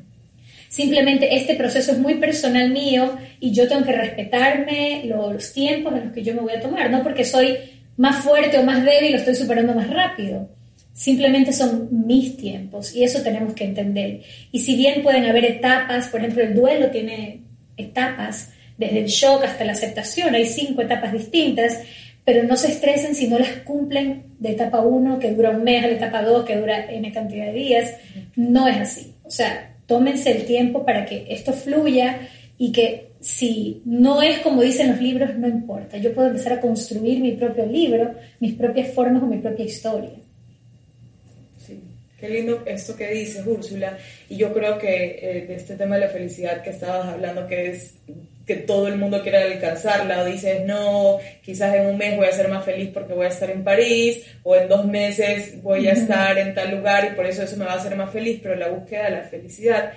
Simplemente 0.69 1.35
este 1.35 1.57
proceso 1.57 1.91
es 1.91 1.99
muy 1.99 2.15
personal 2.15 2.71
mío 2.71 3.17
y 3.41 3.51
yo 3.51 3.67
tengo 3.67 3.85
que 3.85 3.93
respetarme 3.93 5.03
los 5.07 5.53
tiempos 5.53 5.93
en 5.95 6.05
los 6.05 6.13
que 6.13 6.23
yo 6.23 6.35
me 6.35 6.43
voy 6.43 6.53
a 6.53 6.61
tomar, 6.61 6.89
no 6.89 7.03
porque 7.03 7.25
soy 7.25 7.57
más 7.97 8.23
fuerte 8.23 8.59
o 8.59 8.63
más 8.63 8.85
débil, 8.85 9.11
lo 9.11 9.19
estoy 9.19 9.35
superando 9.35 9.75
más 9.75 9.91
rápido 9.91 10.49
Simplemente 10.93 11.53
son 11.53 11.89
mis 12.07 12.37
tiempos 12.37 12.95
y 12.95 13.05
eso 13.05 13.23
tenemos 13.23 13.55
que 13.55 13.65
entender. 13.65 14.23
Y 14.53 14.61
si 14.61 14.77
bien 14.77 15.03
pueden 15.03 15.25
haber 15.25 15.45
etapas, 15.45 16.09
por 16.09 16.21
ejemplo, 16.21 16.43
el 16.43 16.55
duelo 16.55 16.91
tiene 16.91 17.43
etapas, 17.77 18.53
desde 18.77 19.01
el 19.01 19.07
shock 19.07 19.45
hasta 19.45 19.65
la 19.65 19.73
aceptación, 19.73 20.35
hay 20.35 20.47
cinco 20.47 20.83
etapas 20.83 21.13
distintas, 21.13 21.81
pero 22.25 22.43
no 22.45 22.57
se 22.57 22.69
estresen 22.69 23.15
si 23.15 23.29
no 23.29 23.39
las 23.39 23.51
cumplen 23.65 24.25
de 24.39 24.53
etapa 24.53 24.81
1, 24.81 25.19
que 25.19 25.33
dura 25.33 25.51
un 25.51 25.65
mes, 25.65 25.85
a 25.85 25.89
la 25.89 25.95
etapa 25.95 26.23
2, 26.23 26.45
que 26.45 26.57
dura 26.57 26.91
N 26.91 27.13
cantidad 27.13 27.47
de 27.47 27.53
días. 27.53 27.95
No 28.37 28.67
es 28.69 28.79
así. 28.79 29.15
O 29.25 29.31
sea, 29.31 29.77
tómense 29.87 30.31
el 30.31 30.45
tiempo 30.45 30.85
para 30.85 31.05
que 31.05 31.27
esto 31.29 31.53
fluya 31.53 32.21
y 32.57 32.73
que 32.73 33.11
si 33.21 33.83
no 33.85 34.23
es 34.23 34.39
como 34.39 34.63
dicen 34.63 34.89
los 34.91 35.01
libros, 35.01 35.37
no 35.37 35.47
importa. 35.47 35.99
Yo 35.99 36.15
puedo 36.15 36.29
empezar 36.29 36.55
a 36.55 36.61
construir 36.61 37.21
mi 37.21 37.33
propio 37.33 37.67
libro, 37.67 38.15
mis 38.39 38.55
propias 38.55 38.93
formas 38.95 39.23
o 39.23 39.27
mi 39.27 39.39
propia 39.39 39.65
historia. 39.65 40.13
Qué 42.21 42.29
lindo 42.29 42.63
esto 42.67 42.95
que 42.97 43.09
dices, 43.09 43.47
Úrsula. 43.47 43.97
Y 44.29 44.37
yo 44.37 44.53
creo 44.53 44.77
que 44.77 45.19
eh, 45.23 45.47
de 45.47 45.55
este 45.55 45.75
tema 45.77 45.95
de 45.95 46.03
la 46.03 46.09
felicidad 46.09 46.63
que 46.63 46.71
estabas 46.71 47.07
hablando, 47.07 47.47
que 47.47 47.71
es 47.71 47.95
que 48.47 48.57
todo 48.57 48.89
el 48.89 48.99
mundo 48.99 49.23
quiere 49.23 49.39
alcanzarla, 49.39 50.23
o 50.23 50.27
dices, 50.27 50.67
no, 50.67 51.19
quizás 51.43 51.75
en 51.75 51.87
un 51.87 51.97
mes 51.97 52.17
voy 52.17 52.27
a 52.27 52.33
ser 52.33 52.49
más 52.49 52.65
feliz 52.65 52.91
porque 52.93 53.15
voy 53.15 53.25
a 53.25 53.31
estar 53.31 53.49
en 53.49 53.65
París, 53.65 54.23
o 54.43 54.55
en 54.55 54.69
dos 54.69 54.85
meses 54.85 55.63
voy 55.63 55.87
a 55.87 55.93
estar 55.93 56.37
en 56.37 56.53
tal 56.53 56.77
lugar 56.77 57.11
y 57.11 57.17
por 57.17 57.25
eso 57.27 57.43
eso 57.43 57.57
me 57.57 57.65
va 57.65 57.73
a 57.73 57.77
hacer 57.77 57.97
más 57.97 58.11
feliz, 58.11 58.41
pero 58.43 58.55
la 58.57 58.69
búsqueda 58.69 59.05
de 59.05 59.11
la 59.13 59.23
felicidad 59.23 59.93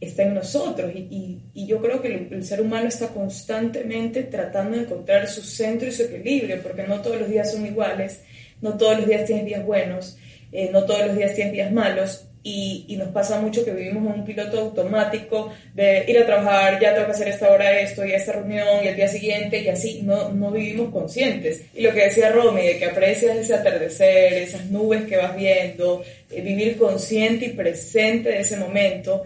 está 0.00 0.22
en 0.22 0.34
nosotros 0.34 0.92
y, 0.94 0.98
y, 0.98 1.42
y 1.54 1.66
yo 1.66 1.80
creo 1.80 2.02
que 2.02 2.08
el, 2.08 2.28
el, 2.30 2.44
ser 2.44 2.60
humano 2.60 2.88
está 2.88 3.08
constantemente 3.08 4.24
tratando 4.24 4.76
de 4.76 4.82
encontrar 4.82 5.26
su 5.26 5.40
centro 5.40 5.88
y 5.88 5.92
su 5.92 6.02
equilibrio, 6.02 6.62
porque 6.62 6.82
no 6.82 7.00
todos 7.00 7.18
los 7.18 7.28
días 7.28 7.50
son 7.50 7.66
iguales, 7.66 8.22
no 8.60 8.76
todos 8.76 8.98
los 8.98 9.08
días 9.08 9.24
tienes 9.24 9.46
días 9.46 9.64
buenos 9.64 10.18
eh, 10.54 10.70
no 10.72 10.84
todos 10.84 11.06
los 11.08 11.16
días 11.16 11.34
tienes 11.34 11.52
días 11.52 11.72
malos 11.72 12.28
y, 12.44 12.84
y, 12.86 12.96
nos 12.96 13.08
pasa 13.08 13.40
mucho 13.40 13.64
que 13.64 13.72
vivimos 13.72 14.04
en 14.04 14.20
un 14.20 14.24
piloto 14.24 14.60
automático 14.60 15.50
de 15.72 16.04
ir 16.06 16.18
a 16.18 16.26
trabajar, 16.26 16.78
ya 16.78 16.92
tengo 16.92 17.06
que 17.06 17.12
hacer 17.12 17.28
esta 17.28 17.50
hora 17.50 17.80
esto 17.80 18.04
y 18.04 18.12
esta 18.12 18.32
reunión 18.32 18.84
y 18.84 18.88
el 18.88 18.96
día 18.96 19.08
siguiente 19.08 19.62
y 19.62 19.68
así, 19.68 20.02
no, 20.02 20.28
no 20.28 20.50
vivimos 20.52 20.90
conscientes. 20.90 21.62
Y 21.74 21.80
lo 21.80 21.92
que 21.92 22.02
decía 22.02 22.30
Romy, 22.30 22.62
de 22.62 22.78
que 22.78 22.84
aprecias 22.84 23.36
ese 23.36 23.54
atardecer, 23.54 24.34
esas 24.34 24.66
nubes 24.66 25.04
que 25.06 25.16
vas 25.16 25.34
viendo, 25.34 26.04
eh, 26.30 26.40
vivir 26.40 26.76
consciente 26.76 27.46
y 27.46 27.52
presente 27.54 28.28
de 28.28 28.40
ese 28.40 28.58
momento. 28.58 29.24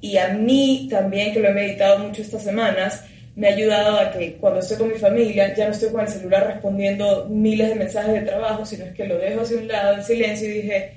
Y 0.00 0.18
a 0.18 0.28
mí 0.28 0.88
también, 0.90 1.32
que 1.32 1.40
lo 1.40 1.48
he 1.48 1.54
meditado 1.54 1.98
mucho 1.98 2.22
estas 2.22 2.44
semanas, 2.44 3.02
me 3.38 3.46
ha 3.46 3.54
ayudado 3.54 4.00
a 4.00 4.10
que 4.10 4.34
cuando 4.34 4.58
estoy 4.58 4.78
con 4.78 4.88
mi 4.88 4.98
familia 4.98 5.54
ya 5.54 5.66
no 5.66 5.70
estoy 5.70 5.90
con 5.90 6.00
el 6.00 6.08
celular 6.08 6.44
respondiendo 6.48 7.26
miles 7.30 7.68
de 7.68 7.76
mensajes 7.76 8.12
de 8.12 8.22
trabajo, 8.22 8.66
sino 8.66 8.84
es 8.84 8.92
que 8.94 9.06
lo 9.06 9.16
dejo 9.16 9.42
hacia 9.42 9.58
un 9.58 9.68
lado 9.68 9.94
en 9.94 10.02
silencio 10.02 10.48
y 10.48 10.54
dije, 10.54 10.92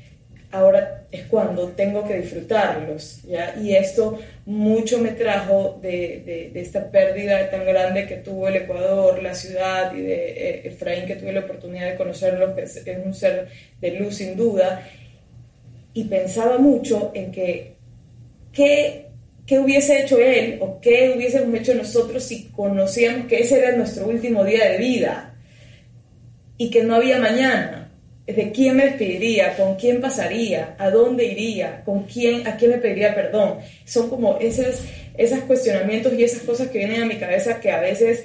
ahora 0.52 1.04
es 1.12 1.26
cuando 1.26 1.68
tengo 1.70 2.04
que 2.08 2.18
disfrutarlos, 2.18 3.22
¿ya? 3.26 3.56
Y 3.62 3.76
esto 3.76 4.18
mucho 4.48 4.98
me 4.98 5.12
trajo 5.12 5.80
de, 5.84 6.52
esta 6.56 6.90
pérdida 6.90 7.48
tan 7.52 7.64
grande 7.64 8.08
que 8.08 8.16
tuvo 8.16 8.48
el 8.48 8.56
Ecuador, 8.56 9.22
la 9.22 9.36
ciudad 9.36 9.94
y 9.94 10.02
de 10.02 10.32
eh, 10.32 10.68
Efraín, 10.68 11.06
que 11.06 11.18
tuve 11.18 11.34
la 11.34 11.42
oportunidad 11.42 11.92
de 11.92 11.96
conocerlo, 11.96 12.56
que 12.56 12.64
es, 12.64 12.84
un 13.06 13.14
ser 13.14 13.50
de 13.80 13.92
luz 13.92 14.16
sin 14.16 14.36
duda, 14.36 14.82
y 15.94 16.06
pensaba 16.06 16.58
mucho 16.58 17.12
en 17.14 17.32
que 17.32 17.76
qué, 18.52 19.11
qué 19.52 19.60
hubiese 19.60 20.02
hecho 20.02 20.18
él 20.18 20.60
o 20.62 20.80
qué 20.80 21.12
hubiésemos 21.14 21.54
hecho 21.60 21.76
nosotros 21.76 22.24
si 22.24 22.46
conocíamos 22.56 23.28
que 23.28 23.40
ese 23.40 23.60
era 23.60 23.76
nuestro 23.76 24.08
último 24.08 24.46
día 24.46 24.70
de 24.70 24.78
vida 24.78 25.36
y 26.58 26.70
que 26.70 26.84
no 26.84 26.96
había 26.96 27.20
mañana 27.20 27.92
de 28.26 28.54
quién 28.54 28.78
me 28.78 28.86
despediría, 28.86 29.58
con 29.58 29.76
quién 29.76 30.00
pasaría, 30.00 30.78
a 30.78 30.90
dónde 30.90 31.26
iría, 31.26 31.84
con 31.84 32.04
quién, 32.04 32.48
a 32.48 32.56
quién 32.56 32.72
me 32.72 32.78
pediría 32.78 33.14
perdón. 33.14 33.58
Son 33.84 34.10
como 34.10 34.38
esos, 34.40 34.84
esos 35.18 35.40
cuestionamientos 35.42 36.14
y 36.14 36.24
esas 36.24 36.44
cosas 36.44 36.70
que 36.70 36.78
vienen 36.78 37.02
a 37.02 37.06
mi 37.06 37.18
cabeza 37.18 37.60
que 37.60 37.72
a 37.72 37.82
veces 37.82 38.24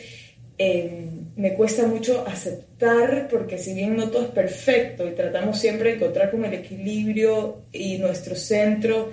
eh, 0.58 1.08
me 1.34 1.54
cuesta 1.54 1.88
mucho 1.88 2.24
aceptar 2.24 3.26
porque 3.28 3.58
si 3.58 3.74
bien 3.74 3.96
no 3.96 4.10
todo 4.10 4.26
es 4.26 4.30
perfecto 4.30 5.08
y 5.08 5.10
tratamos 5.16 5.58
siempre 5.58 5.88
de 5.88 5.96
encontrar 5.96 6.30
como 6.30 6.44
el 6.44 6.54
equilibrio 6.54 7.62
y 7.72 7.98
nuestro 7.98 8.36
centro, 8.36 9.10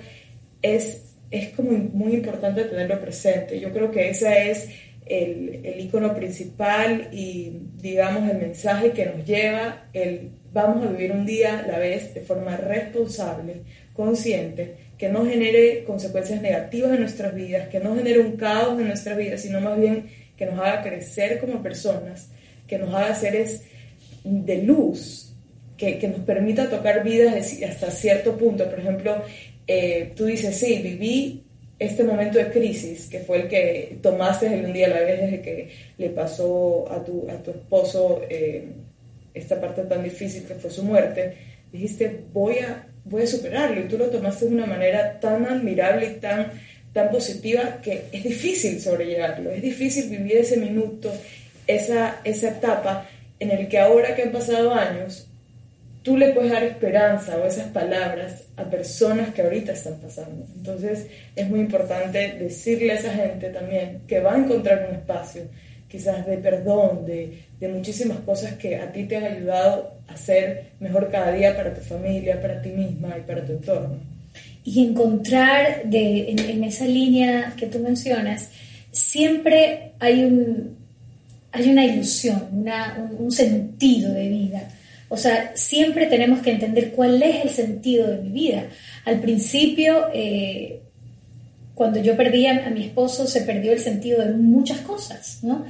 es, 0.62 1.13
es 1.30 1.50
como 1.50 1.70
muy 1.70 2.14
importante 2.14 2.64
tenerlo 2.64 3.00
presente. 3.00 3.58
Yo 3.60 3.72
creo 3.72 3.90
que 3.90 4.10
ese 4.10 4.50
es 4.50 4.68
el, 5.06 5.60
el 5.64 5.80
icono 5.80 6.14
principal 6.14 7.08
y 7.12 7.52
digamos 7.80 8.30
el 8.30 8.38
mensaje 8.38 8.92
que 8.92 9.06
nos 9.06 9.24
lleva 9.24 9.88
el 9.92 10.30
vamos 10.54 10.86
a 10.86 10.88
vivir 10.88 11.10
un 11.10 11.26
día 11.26 11.58
a 11.58 11.66
la 11.66 11.78
vez 11.78 12.14
de 12.14 12.20
forma 12.20 12.56
responsable, 12.56 13.62
consciente, 13.92 14.76
que 14.96 15.08
no 15.08 15.26
genere 15.26 15.82
consecuencias 15.84 16.40
negativas 16.40 16.92
en 16.92 17.00
nuestras 17.00 17.34
vidas, 17.34 17.68
que 17.68 17.80
no 17.80 17.96
genere 17.96 18.20
un 18.20 18.36
caos 18.36 18.78
en 18.78 18.86
nuestras 18.86 19.18
vidas, 19.18 19.42
sino 19.42 19.60
más 19.60 19.78
bien 19.78 20.06
que 20.36 20.46
nos 20.46 20.58
haga 20.60 20.82
crecer 20.82 21.40
como 21.40 21.60
personas, 21.60 22.30
que 22.68 22.78
nos 22.78 22.94
haga 22.94 23.14
seres 23.16 23.64
de 24.22 24.62
luz, 24.62 25.34
que, 25.76 25.98
que 25.98 26.06
nos 26.06 26.20
permita 26.20 26.70
tocar 26.70 27.02
vidas 27.02 27.34
hasta 27.68 27.90
cierto 27.90 28.38
punto. 28.38 28.70
Por 28.70 28.78
ejemplo, 28.78 29.22
eh, 29.66 30.12
tú 30.16 30.26
dices, 30.26 30.56
sí, 30.58 30.80
viví 30.82 31.44
este 31.78 32.04
momento 32.04 32.38
de 32.38 32.50
crisis, 32.50 33.06
que 33.08 33.20
fue 33.20 33.42
el 33.42 33.48
que 33.48 33.98
tomaste 34.02 34.46
el 34.46 34.66
un 34.66 34.72
día 34.72 34.86
a 34.86 34.90
la 34.90 35.00
vez 35.00 35.20
desde 35.20 35.40
que 35.40 35.68
le 35.98 36.10
pasó 36.10 36.90
a 36.90 37.02
tu, 37.02 37.28
a 37.30 37.42
tu 37.42 37.50
esposo. 37.50 38.22
Eh, 38.28 38.64
esta 39.34 39.60
parte 39.60 39.82
tan 39.82 40.02
difícil 40.02 40.44
que 40.44 40.54
fue 40.54 40.70
su 40.70 40.84
muerte, 40.84 41.36
dijiste, 41.72 42.20
voy 42.32 42.58
a, 42.58 42.86
voy 43.04 43.22
a 43.22 43.26
superarlo 43.26 43.80
y 43.80 43.88
tú 43.88 43.98
lo 43.98 44.06
tomaste 44.06 44.46
de 44.46 44.54
una 44.54 44.66
manera 44.66 45.18
tan 45.18 45.44
admirable 45.44 46.06
y 46.06 46.20
tan, 46.20 46.52
tan 46.92 47.10
positiva 47.10 47.80
que 47.82 48.04
es 48.12 48.22
difícil 48.22 48.80
sobrellevarlo, 48.80 49.50
es 49.50 49.60
difícil 49.60 50.08
vivir 50.08 50.36
ese 50.36 50.56
minuto, 50.56 51.12
esa, 51.66 52.20
esa 52.22 52.50
etapa 52.50 53.08
en 53.40 53.50
el 53.50 53.66
que 53.66 53.80
ahora 53.80 54.14
que 54.14 54.22
han 54.22 54.32
pasado 54.32 54.72
años, 54.72 55.26
tú 56.04 56.16
le 56.16 56.30
puedes 56.30 56.52
dar 56.52 56.62
esperanza 56.62 57.36
o 57.36 57.44
esas 57.44 57.68
palabras 57.72 58.43
a 58.56 58.64
personas 58.64 59.34
que 59.34 59.42
ahorita 59.42 59.72
están 59.72 59.94
pasando. 60.00 60.46
Entonces 60.56 61.06
es 61.34 61.48
muy 61.48 61.60
importante 61.60 62.36
decirle 62.38 62.92
a 62.92 62.96
esa 62.96 63.12
gente 63.12 63.48
también 63.50 64.02
que 64.06 64.20
va 64.20 64.34
a 64.34 64.38
encontrar 64.38 64.86
un 64.88 64.96
espacio, 64.96 65.42
quizás 65.88 66.26
de 66.26 66.38
perdón, 66.38 67.04
de, 67.04 67.38
de 67.58 67.68
muchísimas 67.68 68.18
cosas 68.20 68.54
que 68.54 68.76
a 68.76 68.92
ti 68.92 69.04
te 69.04 69.16
han 69.16 69.24
ayudado 69.24 69.94
a 70.08 70.16
ser 70.16 70.72
mejor 70.80 71.10
cada 71.10 71.32
día 71.32 71.56
para 71.56 71.72
tu 71.72 71.80
familia, 71.80 72.40
para 72.40 72.60
ti 72.60 72.70
misma 72.70 73.16
y 73.18 73.22
para 73.22 73.44
tu 73.44 73.52
entorno. 73.52 73.98
Y 74.64 74.84
encontrar 74.86 75.84
de, 75.84 76.30
en, 76.30 76.64
esa 76.64 76.86
línea 76.86 77.54
que 77.56 77.66
tú 77.66 77.78
mencionas, 77.78 78.50
siempre 78.90 79.92
hay, 79.98 80.24
un, 80.24 80.76
hay 81.52 81.70
una 81.70 81.84
ilusión, 81.84 82.48
una, 82.52 83.10
un, 83.18 83.30
sentido 83.30 84.12
de 84.12 84.28
vida. 84.28 84.68
O 85.14 85.16
sea, 85.16 85.52
siempre 85.54 86.06
tenemos 86.06 86.40
que 86.40 86.50
entender 86.50 86.90
cuál 86.90 87.22
es 87.22 87.44
el 87.44 87.50
sentido 87.50 88.08
de 88.08 88.18
mi 88.18 88.30
vida. 88.30 88.64
Al 89.04 89.20
principio, 89.20 90.08
eh, 90.12 90.80
cuando 91.72 92.00
yo 92.00 92.16
perdí 92.16 92.48
a, 92.48 92.68
mi 92.70 92.86
esposo, 92.86 93.28
se 93.28 93.42
perdió 93.42 93.70
el 93.70 93.78
sentido 93.78 94.24
de 94.24 94.32
muchas 94.32 94.80
cosas, 94.80 95.38
¿no? 95.42 95.66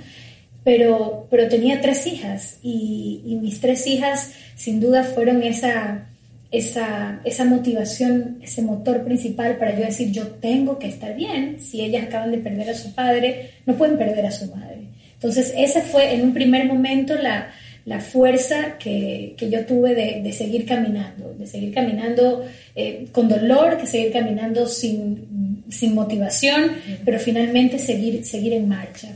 Pero, 0.65 1.27
pero 1.31 1.47
tenía 1.49 1.83
tres 1.83 2.07
hijas 2.07 2.57
y, 2.63 3.39
mis 3.43 3.61
tres 3.61 3.87
hijas 3.87 4.33
sin 4.55 4.81
duda 4.81 5.05
fueron 5.05 5.43
esa, 5.43 6.07
esa, 6.51 7.21
esa 7.25 7.45
motivación, 7.45 8.39
ese 8.43 8.63
motor 8.63 9.05
principal 9.05 9.59
para 9.59 9.79
yo 9.79 9.85
decir, 9.85 10.11
yo 10.11 10.27
tengo 10.29 10.79
que 10.79 10.89
estar 10.89 11.15
bien. 11.15 11.61
Si 11.61 11.83
ellas 11.83 12.05
acaban 12.05 12.31
de 12.31 12.39
perder 12.39 12.71
a 12.71 12.75
su 12.75 12.95
padre, 12.95 13.51
no 13.67 13.75
pueden 13.75 13.99
perder 13.99 14.25
a 14.25 14.31
su 14.31 14.47
madre. 14.57 14.85
Entonces, 15.13 15.53
esa 15.55 15.83
fue 15.83 16.15
en 16.15 16.23
un 16.23 16.33
primer 16.33 16.65
momento 16.65 17.15
la, 17.15 17.51
la 17.87 18.01
fuerza 18.01 18.79
que, 18.79 19.35
que, 19.37 19.51
yo 19.51 19.67
tuve 19.67 19.95
de, 19.95 20.23
de, 20.23 20.33
seguir 20.33 20.65
caminando, 20.65 21.35
de 21.39 21.47
seguir 21.47 21.75
caminando 21.75 22.45
eh, 22.75 23.07
con 23.13 23.29
dolor, 23.29 23.77
que 23.77 23.87
seguir 23.87 24.11
caminando 24.13 24.67
sin, 24.67 25.65
sin 25.69 25.95
motivación, 25.95 26.73
pero 27.05 27.19
finalmente 27.19 27.79
seguir, 27.79 28.25
seguir 28.25 28.55
en 28.55 28.69
marcha. 28.69 29.09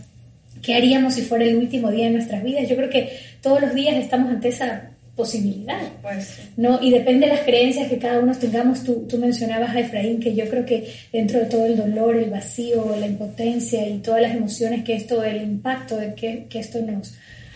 ¿Qué 0.62 0.74
haríamos 0.74 1.14
si 1.14 1.22
fuera 1.22 1.44
el 1.44 1.56
último 1.56 1.90
día 1.90 2.06
de 2.06 2.10
nuestras 2.10 2.42
vidas? 2.42 2.68
Yo 2.68 2.76
creo 2.76 2.90
que 2.90 3.10
todos 3.40 3.60
los 3.60 3.74
días 3.74 3.96
estamos 3.96 4.30
ante 4.30 4.48
esa 4.48 4.90
posibilidad, 5.16 5.80
pues, 6.02 6.38
¿no? 6.56 6.78
Y 6.80 6.90
depende 6.90 7.26
de 7.26 7.34
las 7.34 7.44
creencias 7.44 7.88
que 7.88 7.98
cada 7.98 8.20
uno 8.20 8.34
tengamos. 8.36 8.84
Tú, 8.84 9.06
tú, 9.08 9.18
mencionabas 9.18 9.74
a 9.74 9.80
Efraín, 9.80 10.20
que 10.20 10.34
yo 10.34 10.48
creo 10.48 10.64
que 10.64 10.92
dentro 11.12 11.40
de 11.40 11.46
todo 11.46 11.66
el 11.66 11.76
dolor, 11.76 12.16
el 12.16 12.30
vacío, 12.30 12.94
la 12.98 13.06
impotencia 13.06 13.88
y 13.88 13.98
todas 13.98 14.22
las 14.22 14.34
emociones 14.34 14.84
que 14.84 14.94
esto, 14.94 15.24
el 15.24 15.42
impacto 15.42 15.96
de 15.96 16.14
que, 16.14 16.46
que 16.48 16.60
esto 16.60 16.80
nos, 16.82 17.14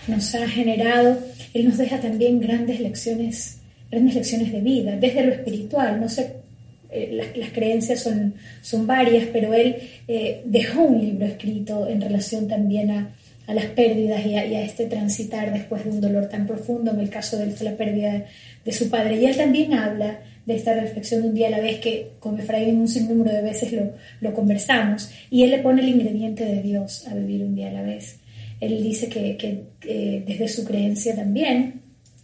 nos 0.08 0.34
ha 0.34 0.48
generado, 0.48 1.18
él 1.54 1.68
nos 1.68 1.78
deja 1.78 2.00
también 2.00 2.40
grandes 2.40 2.80
lecciones, 2.80 3.58
grandes 3.90 4.14
lecciones 4.14 4.52
de 4.52 4.60
vida, 4.60 4.96
desde 4.96 5.24
lo 5.24 5.32
espiritual. 5.32 6.00
No 6.00 6.08
sé 6.08 6.42
eh, 6.90 7.32
las, 7.36 7.50
creencias 7.52 8.00
son, 8.00 8.34
son 8.60 8.86
varias, 8.86 9.26
pero 9.32 9.54
él 9.54 9.76
eh, 10.08 10.42
dejó 10.44 10.82
un 10.82 11.00
libro 11.00 11.26
escrito 11.26 11.88
en 11.88 12.00
relación 12.00 12.46
también 12.46 12.90
a, 12.90 13.14
a 13.46 13.54
las 13.54 13.66
pérdidas 13.66 14.24
y 14.26 14.34
a, 14.34 14.62
este 14.62 14.86
transitar 14.86 15.52
después 15.52 15.84
de 15.84 15.90
un 15.90 16.00
dolor 16.00 16.28
tan 16.28 16.46
profundo, 16.46 16.90
en 16.90 17.00
el 17.00 17.08
caso 17.08 17.38
de 17.38 17.44
él 17.44 17.52
fue 17.52 17.70
la 17.70 17.76
pérdida 17.76 18.26
de, 18.64 18.72
su 18.72 18.90
padre. 18.90 19.16
Y 19.16 19.24
él 19.26 19.36
también 19.36 19.74
habla 19.74 20.20
de 20.44 20.54
esta 20.54 20.74
reflexión 20.74 21.22
de 21.22 21.28
un 21.28 21.34
día 21.34 21.48
a 21.48 21.50
la 21.50 21.60
vez 21.60 21.78
que 21.78 22.10
con 22.18 22.38
Efraín 22.38 22.80
un 22.80 22.88
sinnúmero 22.88 23.32
de 23.32 23.42
veces 23.42 23.72
lo, 23.72 23.92
lo 24.20 24.34
conversamos, 24.34 25.10
y 25.30 25.44
él 25.44 25.50
le 25.50 25.58
pone 25.58 25.82
el 25.82 25.88
ingrediente 25.88 26.44
de 26.44 26.62
Dios 26.62 27.06
a 27.08 27.14
vivir 27.14 27.42
un 27.42 27.54
día 27.54 27.70
a 27.70 27.72
la 27.72 27.82
vez. 27.82 28.16
Él 28.62 28.80
dice 28.80 29.08
que, 29.08 29.36
que 29.36 30.24
desde 30.24 30.46
su 30.46 30.64
creencia 30.64 31.16
también, 31.16 31.82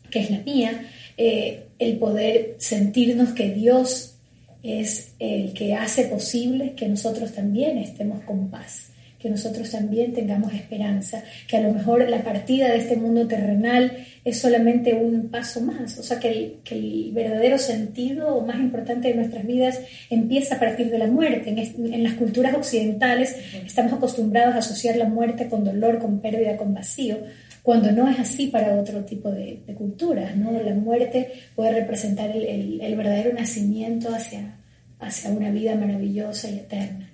que 0.08 0.20
es 0.20 0.30
la 0.30 0.38
mía, 0.38 0.86
eh, 1.16 1.64
el 1.80 1.96
poder 1.96 2.54
sentirnos 2.58 3.30
que 3.30 3.50
Dios 3.50 4.14
es 4.62 5.14
el 5.18 5.52
que 5.52 5.74
hace 5.74 6.04
posible 6.04 6.74
que 6.76 6.86
nosotros 6.86 7.32
también 7.32 7.78
estemos 7.78 8.22
con 8.22 8.50
paz, 8.50 8.90
que 9.18 9.28
nosotros 9.28 9.70
también 9.70 10.12
tengamos 10.12 10.54
esperanza, 10.54 11.22
que 11.48 11.56
a 11.56 11.60
lo 11.60 11.72
mejor 11.72 12.08
la 12.08 12.22
partida 12.22 12.68
de 12.68 12.78
este 12.78 12.96
mundo 12.96 13.26
terrenal 13.26 13.92
es 14.24 14.40
solamente 14.40 14.94
un 14.94 15.28
paso 15.28 15.60
más, 15.60 15.98
o 15.98 16.02
sea 16.02 16.20
que 16.20 16.28
el, 16.28 16.54
que 16.62 16.76
el 16.76 17.10
verdadero 17.12 17.58
sentido 17.58 18.40
más 18.42 18.58
importante 18.58 19.08
de 19.08 19.14
nuestras 19.14 19.44
vidas 19.44 19.80
empieza 20.08 20.54
a 20.54 20.60
partir 20.60 20.90
de 20.90 20.98
la 20.98 21.06
muerte. 21.06 21.50
En, 21.50 21.58
en, 21.92 22.02
las 22.04 22.14
culturas 22.14 22.54
occidentales 22.54 23.36
estamos 23.66 23.92
acostumbrados 23.92 24.54
a 24.54 24.58
asociar 24.58 24.96
la 24.96 25.08
muerte 25.08 25.48
con 25.48 25.64
dolor, 25.64 25.98
con 25.98 26.20
pérdida, 26.20 26.56
con 26.56 26.72
vacío, 26.72 27.18
cuando 27.62 27.92
no 27.92 28.08
es 28.08 28.18
así 28.18 28.46
para 28.46 28.80
otro 28.80 29.04
tipo 29.04 29.30
de, 29.30 29.62
culturas, 29.76 30.36
¿no? 30.36 30.52
La 30.62 30.74
muerte 30.74 31.32
puede 31.54 31.72
representar 31.72 32.30
el, 32.30 32.80
el, 32.80 32.96
verdadero 32.96 33.34
nacimiento 33.34 34.08
hacia, 34.14 34.56
hacia 34.98 35.30
una 35.30 35.50
vida 35.50 35.74
maravillosa 35.74 36.50
y 36.50 36.60
eterna. 36.60 37.07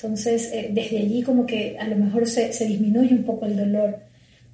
Entonces, 0.00 0.50
eh, 0.52 0.68
desde 0.70 0.98
allí 0.98 1.24
como 1.24 1.44
que 1.44 1.76
a 1.76 1.88
lo 1.88 1.96
mejor 1.96 2.28
se, 2.28 2.50
disminuye 2.64 3.12
un 3.12 3.24
poco 3.24 3.46
el 3.46 3.56
dolor. 3.56 3.98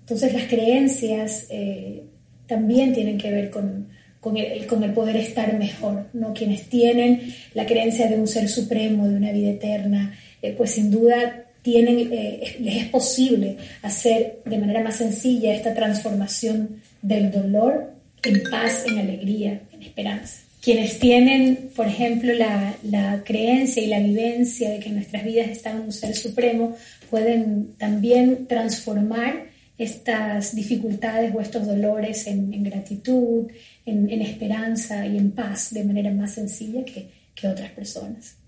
Entonces, 0.01 0.33
las 0.33 0.45
creencias 0.45 1.49
eh, 1.51 2.03
también 2.47 2.95
tienen 2.95 3.19
que 3.19 3.31
ver 3.31 3.51
con, 3.51 3.91
el, 4.37 4.93
poder 4.95 5.17
estar 5.17 5.59
mejor, 5.59 6.07
¿no? 6.15 6.33
Quienes 6.33 6.71
tienen 6.71 7.21
la 7.53 7.67
creencia 7.67 8.09
de 8.09 8.17
un 8.17 8.27
ser 8.27 8.49
supremo, 8.49 9.07
de 9.07 9.17
una 9.17 9.33
vida 9.33 9.51
eterna, 9.51 10.15
eh, 10.41 10.55
pues 10.57 10.71
sin 10.71 10.91
duda 10.91 11.45
tienen, 11.61 12.09
les 12.09 12.77
es 12.77 12.87
posible 12.87 13.59
hacer 13.83 14.41
de 14.47 14.59
manera 14.59 14.83
más 14.83 14.97
sencilla 14.97 15.55
esta 15.55 15.75
transformación 15.75 16.81
del 17.03 17.31
dolor 17.31 17.93
en 18.23 18.43
paz, 18.51 18.85
en 18.87 18.99
alegría, 18.99 19.61
en 19.73 19.83
esperanza. 19.83 20.44
Quienes 20.65 20.99
tienen, 20.99 21.71
por 21.77 21.87
ejemplo, 21.87 22.33
la, 22.33 23.23
creencia 23.25 23.83
y 23.83 23.87
la 23.87 24.01
vivencia 24.01 24.71
de 24.71 24.81
que 24.81 24.89
en 24.89 24.95
nuestras 24.95 25.23
vidas 25.23 25.51
está 25.51 25.75
un 25.75 25.93
ser 25.93 26.17
supremo, 26.17 26.75
pueden 27.11 27.75
también 27.77 28.47
transformar 28.47 29.49
estas 29.77 30.55
dificultades 30.55 31.35
o 31.35 31.41
estos 31.41 31.67
dolores 31.67 32.27
en, 32.27 32.63
gratitud, 32.63 33.47
en, 33.85 34.23
esperanza 34.23 35.07
y 35.07 35.19
en 35.19 35.33
paz 35.33 35.75
de 35.75 35.85
manera 35.85 36.11
más 36.11 36.33
sencilla 36.33 36.83
que 36.85 37.49
otras 37.49 37.71
personas. 37.73 38.44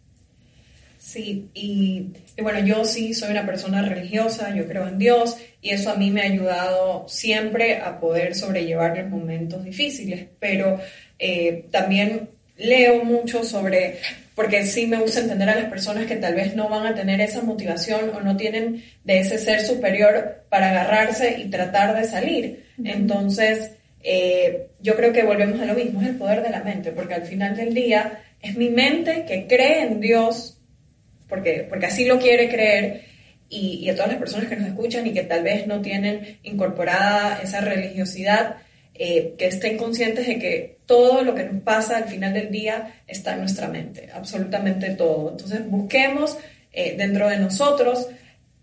Sí, 1.07 1.51
y, 1.55 2.09
bueno, 2.42 2.59
yo 2.66 2.85
sí 2.85 3.14
soy 3.14 3.31
una 3.31 3.47
persona 3.47 3.81
religiosa, 3.81 4.53
yo 4.53 4.66
creo 4.66 4.88
en 4.88 4.99
Dios 4.99 5.37
y 5.62 5.71
eso 5.71 5.92
a 5.92 5.95
mí 5.95 6.11
me 6.11 6.23
ha 6.23 6.25
ayudado 6.25 7.07
siempre 7.07 7.77
a 7.77 8.01
poder 8.01 8.35
sobrellevar 8.35 8.99
los 8.99 9.09
momentos 9.09 9.62
difíciles, 9.62 10.27
pero 10.40 10.81
eh, 11.21 11.66
también 11.71 12.31
leo 12.57 13.05
mucho 13.05 13.45
sobre, 13.45 14.01
porque 14.35 14.66
sí 14.66 14.88
me 14.88 14.99
gusta 14.99 15.21
entender 15.21 15.49
a 15.49 15.55
las 15.55 15.71
personas 15.71 16.07
que 16.07 16.16
tal 16.16 16.35
vez 16.35 16.57
no 16.57 16.69
van 16.69 16.88
a 16.88 16.95
tener 16.97 17.21
esa 17.21 17.40
motivación 17.40 18.11
o 18.11 18.21
no 18.21 18.37
tienen 18.37 18.83
de 19.05 19.21
ese 19.21 19.38
ser 19.38 19.61
superior 19.61 20.42
para 20.49 20.71
agarrarse 20.71 21.38
y 21.38 21.45
tratar 21.45 21.97
de 21.97 22.09
salir. 22.09 22.64
Entonces, 22.83 23.71
eh, 24.03 24.71
yo 24.81 24.97
creo 24.97 25.12
que 25.12 25.23
volvemos 25.23 25.61
a 25.61 25.66
lo 25.66 25.75
mismo, 25.75 26.03
es 26.03 26.09
el 26.09 26.16
poder 26.16 26.42
de 26.42 26.51
la 26.51 26.64
mente, 26.64 26.90
porque 26.90 27.14
al 27.14 27.23
final 27.23 27.55
del 27.55 27.73
día 27.75 28.25
es 28.42 28.57
mi 28.57 28.71
mente 28.71 29.25
que 29.25 29.47
cree 29.47 29.83
en 29.83 30.01
Dios 30.01 30.56
porque, 31.29 31.67
porque 31.69 31.87
así 31.87 32.05
lo 32.05 32.19
quiere 32.19 32.49
creer, 32.49 33.05
y, 33.49 33.89
a 33.89 33.95
todas 33.95 34.11
las 34.11 34.19
personas 34.19 34.49
que 34.49 34.57
nos 34.57 34.69
escuchan 34.69 35.07
y 35.07 35.12
que 35.12 35.23
tal 35.23 35.43
vez 35.43 35.67
no 35.67 35.81
tienen 35.81 36.39
incorporada 36.43 37.41
esa 37.43 37.61
religiosidad, 37.61 38.57
eh, 38.95 39.35
que 39.39 39.47
estén 39.47 39.77
conscientes 39.77 40.27
de 40.27 40.39
que 40.39 40.79
todo 40.87 41.23
lo 41.23 41.35
que 41.35 41.45
nos 41.45 41.62
pasa 41.62 41.99
al 41.99 42.05
final 42.05 42.33
del 42.33 42.51
día 42.51 42.95
está 43.07 43.35
en 43.35 43.41
nuestra 43.41 43.69
mente, 43.69 44.09
absolutamente 44.12 44.91
todo. 44.91 45.31
Entonces 45.31 45.69
busquemos 45.69 46.39
eh, 46.73 46.95
dentro 46.97 47.29
de 47.29 47.39
nosotros 47.39 48.09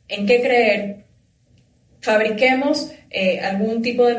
en 0.07 0.25
qué 0.25 0.41
creer, 0.41 0.97
fabriquemos 2.01 2.91
eh, 3.09 3.39
algún 3.39 3.81
tipo 3.81 4.05
de 4.05 4.15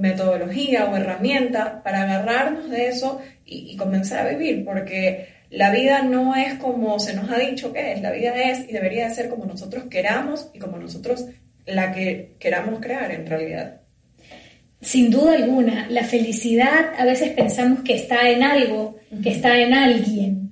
metodología 0.00 0.86
o 0.86 0.96
herramienta 0.96 1.82
para 1.82 2.02
agarrarnos 2.02 2.70
de 2.70 2.88
eso 2.88 3.20
y, 3.44 3.72
y 3.72 3.76
comenzar 3.76 4.26
a 4.26 4.30
vivir, 4.30 4.64
porque 4.64 5.28
la 5.52 5.70
vida 5.70 6.02
no 6.02 6.34
es 6.34 6.54
como 6.54 6.98
se 6.98 7.14
nos 7.14 7.30
ha 7.30 7.38
dicho 7.38 7.72
que 7.72 7.92
es, 7.92 8.00
la 8.00 8.10
vida 8.10 8.34
es 8.34 8.68
y 8.68 8.72
debería 8.72 9.08
de 9.08 9.14
ser 9.14 9.28
como 9.28 9.44
nosotros 9.44 9.84
queramos 9.90 10.48
y 10.54 10.58
como 10.58 10.78
nosotros 10.78 11.26
la 11.66 11.92
que 11.92 12.36
queramos 12.38 12.80
crear 12.80 13.12
en 13.12 13.26
realidad. 13.26 13.82
Sin 14.80 15.10
duda 15.10 15.34
alguna, 15.34 15.86
la 15.90 16.04
felicidad 16.04 16.94
a 16.98 17.04
veces 17.04 17.32
pensamos 17.32 17.80
que 17.80 17.94
está 17.94 18.30
en 18.30 18.42
algo, 18.42 18.96
que 19.22 19.30
está 19.30 19.60
en 19.60 19.74
alguien, 19.74 20.42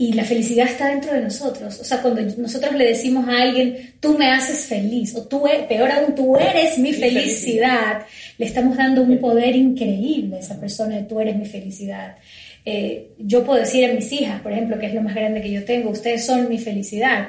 y 0.00 0.12
la 0.12 0.24
felicidad 0.24 0.66
está 0.66 0.88
dentro 0.88 1.12
de 1.12 1.20
nosotros. 1.20 1.80
O 1.80 1.84
sea, 1.84 2.00
cuando 2.00 2.22
nosotros 2.38 2.72
le 2.74 2.86
decimos 2.86 3.28
a 3.28 3.42
alguien, 3.42 3.94
tú 4.00 4.16
me 4.16 4.30
haces 4.30 4.64
feliz, 4.66 5.14
o 5.16 5.26
tú, 5.26 5.46
e-, 5.46 5.64
peor 5.64 5.90
aún, 5.90 6.14
tú 6.14 6.36
eres 6.36 6.78
mi, 6.78 6.92
felicidad, 6.92 8.06
le 8.38 8.46
estamos 8.46 8.76
dando 8.76 9.02
un 9.02 9.18
poder 9.18 9.56
increíble 9.56 10.36
a 10.36 10.38
esa 10.38 10.58
persona 10.58 10.94
de 10.94 11.02
tú 11.02 11.20
eres 11.20 11.36
mi 11.36 11.46
felicidad. 11.46 12.16
Eh, 12.70 13.12
yo 13.16 13.44
puedo 13.44 13.58
decir 13.58 13.88
a 13.88 13.94
mis 13.94 14.12
hijas, 14.12 14.42
por 14.42 14.52
ejemplo, 14.52 14.78
que 14.78 14.88
es 14.88 14.92
lo 14.92 15.00
más 15.00 15.14
grande 15.14 15.40
que 15.40 15.50
yo 15.50 15.64
tengo, 15.64 15.88
ustedes 15.88 16.26
son 16.26 16.50
mi 16.50 16.58
felicidad. 16.58 17.28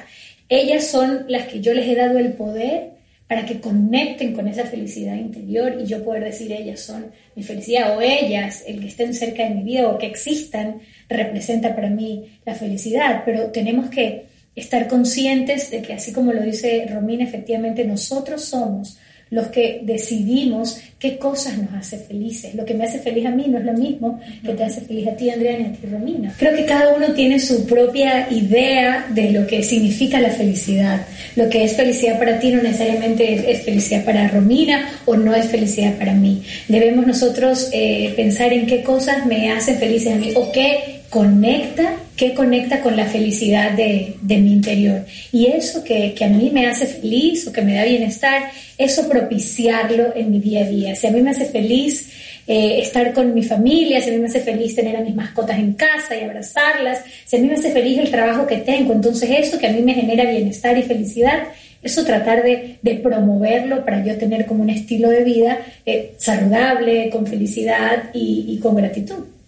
Ellas 0.49 0.87
son 0.87 1.27
las 1.29 1.47
que 1.47 1.61
yo 1.61 1.73
les 1.73 1.87
he 1.87 1.95
dado 1.95 2.19
el 2.19 2.33
poder 2.33 2.89
para 3.25 3.45
que 3.45 3.61
conecten 3.61 4.33
con 4.33 4.49
esa 4.49 4.65
felicidad 4.65 5.15
interior 5.15 5.77
y 5.81 5.85
yo 5.85 6.03
poder 6.03 6.25
decir 6.25 6.51
ellas 6.51 6.81
son 6.81 7.05
mi 7.37 7.43
felicidad 7.43 7.95
o 7.95 8.01
ellas, 8.01 8.65
el 8.67 8.81
que 8.81 8.87
estén 8.87 9.13
cerca 9.13 9.43
de 9.43 9.51
mi 9.51 9.63
vida 9.63 9.87
o 9.87 9.97
que 9.97 10.07
existan, 10.07 10.81
representa 11.07 11.73
para 11.73 11.89
mí 11.89 12.37
la 12.45 12.55
felicidad. 12.55 13.21
Pero 13.23 13.45
tenemos 13.45 13.89
que 13.89 14.25
estar 14.55 14.89
conscientes 14.89 15.71
de 15.71 15.81
que 15.81 15.93
así 15.93 16.11
como 16.11 16.33
lo 16.33 16.41
dice 16.41 16.85
Romina, 16.91 17.23
efectivamente 17.23 17.85
nosotros 17.85 18.43
somos 18.43 18.97
los 19.31 19.47
que 19.47 19.81
decidimos 19.83 20.79
qué 20.99 21.17
cosas 21.17 21.57
nos 21.57 21.73
hace 21.73 21.97
felices. 21.97 22.55
Lo 22.55 22.65
que 22.65 22.73
me 22.73 22.83
hace 22.83 22.99
feliz 22.99 23.25
a 23.25 23.31
mí 23.31 23.45
no 23.47 23.59
es 23.59 23.65
lo 23.65 23.73
mismo 23.73 24.19
que 24.43 24.53
te 24.53 24.63
hace 24.63 24.81
feliz 24.81 25.07
a 25.07 25.15
ti, 25.15 25.29
Andrea, 25.29 25.57
ni 25.57 25.65
a 25.65 25.71
ti, 25.71 25.87
Romina. 25.89 26.33
Creo 26.37 26.55
que 26.55 26.65
cada 26.65 26.93
uno 26.93 27.13
tiene 27.13 27.39
su 27.39 27.65
propia 27.65 28.27
idea 28.31 29.07
de 29.09 29.31
lo 29.31 29.47
que 29.47 29.63
significa 29.63 30.19
la 30.19 30.29
felicidad. 30.31 31.05
Lo 31.35 31.49
que 31.49 31.63
es 31.63 31.75
felicidad 31.75 32.19
para 32.19 32.39
ti 32.39 32.51
no 32.51 32.61
necesariamente 32.61 33.51
es, 33.51 33.61
felicidad 33.61 34.03
para 34.03 34.27
Romina 34.27 34.89
o 35.05 35.15
no 35.15 35.35
es 35.35 35.45
felicidad 35.45 35.95
para 35.97 36.13
mí. 36.13 36.43
Debemos 36.67 37.05
nosotros 37.05 37.69
eh, 37.71 38.13
pensar 38.15 38.51
en 38.51 38.65
qué 38.65 38.83
cosas 38.83 39.25
me 39.25 39.51
hacen 39.51 39.77
felices 39.77 40.13
a 40.13 40.15
mí 40.17 40.31
o 40.35 40.51
qué 40.51 41.01
conecta, 41.09 41.93
que 42.19 42.33
conecta 42.33 42.81
con 42.81 42.97
la 42.97 43.05
felicidad 43.05 43.71
de, 43.71 44.13
mi 44.21 44.51
interior. 44.51 45.05
Y 45.31 45.45
eso 45.45 45.85
que, 45.85 46.13
a 46.19 46.27
mí 46.27 46.49
me 46.53 46.67
hace 46.67 46.85
feliz 46.85 47.47
o 47.47 47.53
que 47.53 47.61
me 47.61 47.75
da 47.75 47.85
bienestar, 47.85 48.51
eso 48.77 49.07
propiciarlo 49.07 50.13
en 50.13 50.29
mi 50.29 50.39
día 50.39 50.65
a 50.65 50.67
día. 50.67 50.95
Si 50.97 51.07
a 51.07 51.11
mí 51.11 51.21
me 51.21 51.29
hace 51.29 51.45
feliz 51.45 52.09
eh, 52.45 52.81
estar 52.81 53.13
con 53.13 53.33
mi 53.33 53.41
familia, 53.41 54.01
si 54.01 54.09
a 54.09 54.11
mí 54.11 54.19
me 54.19 54.27
hace 54.27 54.41
feliz 54.41 54.75
tener 54.75 54.97
a 54.97 54.99
mis 54.99 55.15
mascotas 55.15 55.57
en 55.59 55.71
casa 55.73 56.13
y 56.17 56.25
abrazarlas, 56.25 57.05
si 57.25 57.37
a 57.37 57.39
mí 57.39 57.47
me 57.47 57.53
hace 57.53 57.71
feliz 57.71 57.97
el 57.97 58.11
trabajo 58.11 58.45
que 58.45 58.57
tengo, 58.57 58.91
entonces 58.91 59.29
eso 59.31 59.57
que 59.57 59.67
a 59.67 59.71
mí 59.71 59.81
me 59.81 59.93
genera 59.93 60.29
bienestar 60.29 60.77
y 60.77 60.83
felicidad, 60.83 61.43
eso 61.81 62.03
tratar 62.03 62.43
de, 62.43 62.99
promoverlo 63.01 63.85
para 63.85 64.03
yo 64.03 64.17
tener 64.17 64.45
como 64.45 64.63
un 64.63 64.71
estilo 64.71 65.09
de 65.09 65.23
vida 65.23 65.59
eh, 65.85 66.15
saludable, 66.17 67.09
con 67.11 67.25
felicidad 67.25 68.09
y 68.13 68.59
con 68.61 68.75
gratitud. 68.75 69.38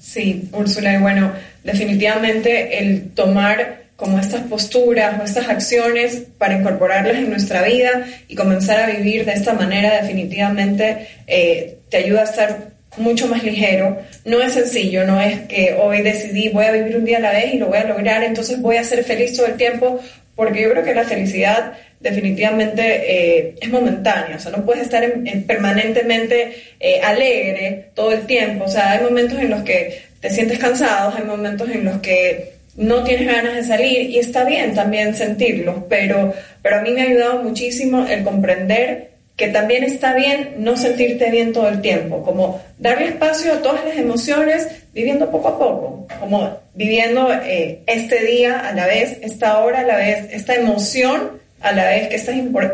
Sí, 0.00 0.48
Úrsula, 0.52 0.94
y 0.94 0.98
bueno, 0.98 1.32
definitivamente 1.62 2.78
el 2.78 3.10
tomar 3.10 3.80
como 3.96 4.18
estas 4.18 4.40
posturas 4.44 5.20
o 5.20 5.24
estas 5.24 5.48
acciones 5.48 6.22
para 6.38 6.56
incorporarlas 6.56 7.16
en 7.16 7.28
nuestra 7.28 7.62
vida 7.62 8.06
y 8.28 8.34
comenzar 8.34 8.80
a 8.80 8.86
vivir 8.86 9.26
de 9.26 9.32
esta 9.32 9.52
manera 9.52 10.00
definitivamente 10.00 11.06
eh, 11.26 11.76
te 11.90 11.98
ayuda 11.98 12.22
a 12.22 12.24
estar 12.24 12.70
mucho 12.96 13.28
más 13.28 13.44
ligero. 13.44 13.98
No 14.24 14.40
es 14.40 14.54
sencillo, 14.54 15.06
no 15.06 15.20
es 15.20 15.40
que 15.40 15.76
hoy 15.78 16.00
decidí 16.00 16.48
voy 16.48 16.64
a 16.64 16.72
vivir 16.72 16.96
un 16.96 17.04
día 17.04 17.18
a 17.18 17.20
la 17.20 17.32
vez 17.32 17.52
y 17.54 17.58
lo 17.58 17.66
voy 17.66 17.78
a 17.78 17.84
lograr, 17.84 18.24
entonces 18.24 18.60
voy 18.60 18.78
a 18.78 18.84
ser 18.84 19.04
feliz 19.04 19.36
todo 19.36 19.46
el 19.46 19.56
tiempo, 19.56 20.00
porque 20.34 20.62
yo 20.62 20.70
creo 20.70 20.82
que 20.82 20.94
la 20.94 21.04
felicidad 21.04 21.74
definitivamente 22.00 22.82
eh, 22.82 23.54
es 23.60 23.68
momentánea, 23.68 24.36
o 24.36 24.40
sea, 24.40 24.52
no 24.52 24.64
puedes 24.64 24.84
estar 24.84 25.04
permanentemente 25.46 26.54
eh, 26.80 27.00
alegre 27.02 27.90
todo 27.94 28.12
el 28.12 28.22
tiempo, 28.22 28.64
o 28.64 28.68
sea, 28.68 28.92
hay 28.92 29.04
momentos 29.04 29.38
en 29.38 29.50
los 29.50 29.62
que 29.62 30.02
te 30.20 30.30
sientes 30.30 30.58
cansado, 30.58 31.14
hay 31.16 31.24
momentos 31.24 31.68
en 31.68 31.84
los 31.84 31.98
que 31.98 32.54
no 32.76 33.04
tienes 33.04 33.26
ganas 33.26 33.54
de 33.54 33.64
salir 33.64 34.10
y 34.10 34.18
está 34.18 34.44
bien 34.44 34.74
también 34.74 35.14
sentirlo, 35.14 35.86
pero, 35.88 36.32
pero 36.62 36.78
a 36.78 36.80
mí 36.80 36.90
me 36.90 37.02
ha 37.02 37.04
ayudado 37.04 37.42
muchísimo 37.42 38.06
el 38.06 38.24
comprender 38.24 39.10
que 39.36 39.48
también 39.48 39.84
está 39.84 40.14
bien 40.14 40.56
no 40.58 40.76
sentirte 40.76 41.30
bien 41.30 41.52
todo 41.52 41.68
el 41.68 41.80
tiempo, 41.80 42.22
como 42.22 42.62
darle 42.78 43.08
espacio 43.08 43.54
a 43.54 43.62
todas 43.62 43.84
las 43.84 43.96
emociones, 43.96 44.68
viviendo 44.92 45.30
poco 45.30 45.48
a 45.48 45.58
poco, 45.58 46.06
como 46.18 46.58
viviendo 46.74 47.32
eh, 47.32 47.80
este 47.86 48.24
día 48.24 48.60
a 48.60 48.74
la 48.74 48.86
vez, 48.86 49.18
esta 49.22 49.58
hora 49.60 49.80
a 49.80 49.84
la 49.84 49.96
vez, 49.96 50.28
esta 50.30 50.54
emoción 50.54 51.39
a 51.60 51.72
la 51.72 51.84
vez 51.84 52.08
que, 52.08 52.16
es 52.16 52.28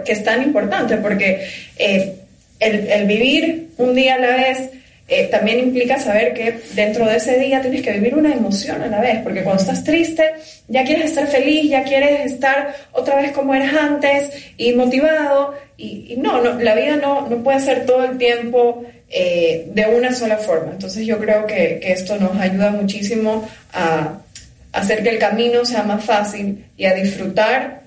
que 0.04 0.16
tan 0.24 0.42
importante, 0.42 0.96
porque 0.96 1.48
eh, 1.78 2.14
el, 2.60 3.06
vivir 3.06 3.68
un 3.78 3.94
día 3.94 4.14
a 4.14 4.18
la 4.18 4.36
vez 4.36 4.70
eh, 5.08 5.28
también 5.30 5.60
implica 5.60 6.00
saber 6.00 6.34
que 6.34 6.58
dentro 6.74 7.06
de 7.06 7.16
ese 7.16 7.38
día 7.38 7.60
tienes 7.60 7.82
que 7.82 7.92
vivir 7.92 8.16
una 8.16 8.32
emoción 8.32 8.82
a 8.82 8.88
la 8.88 9.00
vez, 9.00 9.20
porque 9.22 9.42
cuando 9.42 9.62
estás 9.62 9.84
triste 9.84 10.24
ya 10.68 10.84
quieres 10.84 11.06
estar 11.06 11.28
feliz, 11.28 11.70
ya 11.70 11.84
quieres 11.84 12.32
estar 12.32 12.74
otra 12.92 13.16
vez 13.16 13.32
como 13.32 13.54
eras 13.54 13.74
antes 13.74 14.30
y 14.56 14.72
motivado, 14.72 15.54
y, 15.76 16.16
no, 16.18 16.42
no, 16.42 16.58
la 16.58 16.74
vida 16.74 16.96
no, 16.96 17.28
no 17.28 17.42
puede 17.44 17.60
ser 17.60 17.86
todo 17.86 18.04
el 18.04 18.18
tiempo 18.18 18.84
eh, 19.10 19.68
de 19.72 19.86
una 19.86 20.12
sola 20.12 20.38
forma. 20.38 20.72
Entonces 20.72 21.06
yo 21.06 21.18
creo 21.18 21.46
que, 21.46 21.78
que 21.80 21.92
esto 21.92 22.16
nos 22.16 22.36
ayuda 22.40 22.70
muchísimo 22.70 23.48
a 23.72 24.18
hacer 24.72 25.02
que 25.02 25.10
el 25.10 25.18
camino 25.18 25.64
sea 25.64 25.84
más 25.84 26.04
fácil 26.04 26.64
y 26.76 26.86
a 26.86 26.94
disfrutar 26.94 27.82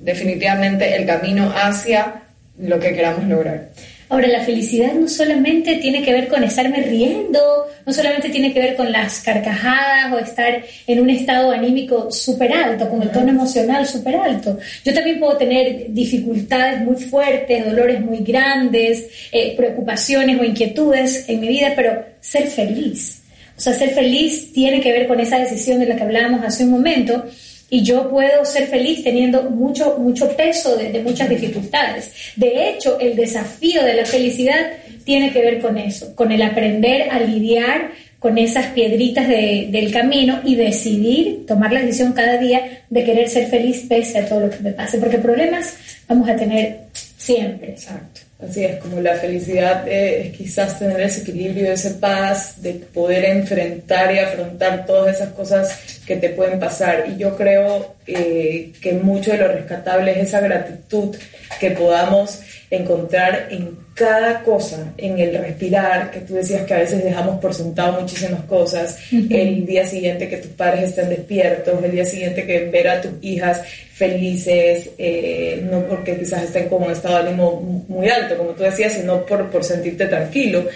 definitivamente 0.00 0.96
el 0.96 1.06
camino 1.06 1.52
hacia 1.54 2.22
lo 2.58 2.78
que 2.80 2.92
queramos 2.92 3.24
lograr. 3.26 3.70
Ahora, 4.10 4.26
la 4.26 4.42
felicidad 4.42 4.92
no 4.92 5.06
solamente 5.06 5.76
tiene 5.76 6.02
que 6.02 6.12
ver 6.12 6.26
con 6.26 6.42
estarme 6.42 6.82
riendo, 6.82 7.38
no 7.86 7.92
solamente 7.92 8.28
tiene 8.28 8.52
que 8.52 8.58
ver 8.58 8.74
con 8.74 8.90
las 8.90 9.20
carcajadas 9.20 10.12
o 10.12 10.18
estar 10.18 10.64
en 10.88 11.00
un 11.00 11.10
estado 11.10 11.52
anímico 11.52 12.10
súper 12.10 12.52
alto, 12.52 12.88
con 12.88 13.02
el 13.02 13.10
tono 13.12 13.28
emocional 13.28 13.86
súper 13.86 14.16
alto. 14.16 14.58
Yo 14.84 14.92
también 14.92 15.20
puedo 15.20 15.36
tener 15.36 15.86
dificultades 15.90 16.80
muy 16.80 16.96
fuertes, 16.96 17.64
dolores 17.64 18.00
muy 18.00 18.18
grandes, 18.18 19.06
eh, 19.30 19.54
preocupaciones 19.56 20.40
o 20.40 20.44
inquietudes 20.44 21.28
en 21.28 21.38
mi 21.38 21.46
vida, 21.46 21.72
pero 21.76 22.04
ser 22.18 22.48
feliz. 22.48 23.22
O 23.56 23.60
sea, 23.60 23.74
ser 23.74 23.90
feliz 23.90 24.52
tiene 24.52 24.80
que 24.80 24.90
ver 24.90 25.06
con 25.06 25.20
esa 25.20 25.38
decisión 25.38 25.78
de 25.78 25.86
la 25.86 25.94
que 25.94 26.02
hablábamos 26.02 26.44
hace 26.44 26.64
un 26.64 26.70
momento 26.70 27.26
y 27.70 27.82
yo 27.82 28.10
puedo 28.10 28.44
ser 28.44 28.66
feliz 28.66 29.04
teniendo 29.04 29.44
mucho, 29.44 29.96
mucho 29.98 30.28
peso 30.36 30.76
de, 30.76 31.00
muchas 31.02 31.28
dificultades. 31.28 32.10
De 32.36 32.68
hecho, 32.68 32.98
el 32.98 33.14
desafío 33.14 33.82
de 33.84 33.94
la 33.94 34.04
felicidad 34.04 34.72
tiene 35.04 35.32
que 35.32 35.40
ver 35.40 35.60
con 35.60 35.78
eso, 35.78 36.14
con 36.14 36.32
el 36.32 36.42
aprender 36.42 37.08
a 37.10 37.20
lidiar 37.20 37.92
con 38.18 38.36
esas 38.36 38.66
piedritas 38.66 39.26
del 39.26 39.90
camino 39.90 40.40
y 40.44 40.54
decidir 40.54 41.46
tomar 41.46 41.72
la 41.72 41.80
decisión 41.80 42.12
cada 42.12 42.36
día 42.36 42.82
de 42.90 43.02
querer 43.02 43.30
ser 43.30 43.46
feliz 43.46 43.86
pese 43.88 44.18
a 44.18 44.28
todo 44.28 44.40
lo 44.40 44.50
que 44.50 44.58
me 44.58 44.72
pase, 44.72 44.98
porque 44.98 45.16
problemas 45.16 45.74
vamos 46.06 46.28
a 46.28 46.36
tener 46.36 46.89
siempre. 47.20 47.70
Exacto. 47.70 48.22
Así 48.42 48.64
es, 48.64 48.76
como 48.78 49.00
la 49.02 49.16
felicidad 49.16 49.86
es 49.86 50.34
quizás 50.34 50.78
tener 50.78 50.98
ese 51.02 51.20
equilibrio, 51.20 51.70
ese 51.70 51.90
paz 51.90 52.62
de 52.62 52.72
poder 52.72 53.26
enfrentar 53.26 54.14
y 54.14 54.18
afrontar 54.18 54.86
todas 54.86 55.16
esas 55.16 55.34
cosas 55.34 55.78
que 56.06 56.16
te 56.16 56.30
pueden 56.30 56.58
pasar. 56.58 57.04
Y 57.06 57.18
yo 57.18 57.36
creo 57.36 57.96
eh, 58.06 58.72
que 58.80 58.94
mucho 58.94 59.32
de 59.32 59.38
lo 59.38 59.48
rescatable 59.48 60.12
es 60.12 60.28
esa 60.28 60.40
gratitud 60.40 61.14
que 61.60 61.72
podamos 61.72 62.40
encontrar 62.70 63.48
en 63.50 63.76
cada 64.00 64.42
cosa, 64.42 64.94
en 64.96 65.18
el 65.18 65.36
respirar, 65.36 66.10
que 66.10 66.20
tú 66.20 66.32
decías 66.32 66.64
que 66.64 66.72
a 66.72 66.78
veces 66.78 67.04
dejamos 67.04 67.38
por 67.38 67.52
sentado 67.52 68.00
muchísimas 68.00 68.42
cosas, 68.44 68.98
el 69.12 69.66
día 69.66 69.86
siguiente 69.86 70.26
que 70.26 70.38
tus 70.38 70.52
padres 70.52 70.84
estén 70.84 71.10
despiertos, 71.10 71.84
el 71.84 71.90
día 71.90 72.06
siguiente 72.06 72.46
que 72.46 72.64
ver 72.64 72.88
a 72.88 73.02
tus 73.02 73.12
hijas 73.20 73.60
felices, 73.92 74.88
eh, 74.96 75.62
no 75.70 75.84
porque 75.84 76.16
quizás 76.16 76.44
estén 76.44 76.70
con 76.70 76.84
un 76.84 76.92
estado 76.92 77.16
de 77.16 77.28
ánimo 77.28 77.84
muy 77.88 78.08
alto, 78.08 78.38
como 78.38 78.52
tú 78.52 78.62
decías, 78.62 78.94
sino 78.94 79.26
por, 79.26 79.50
por 79.50 79.62
sentirte 79.62 80.06
tranquilo. 80.06 80.66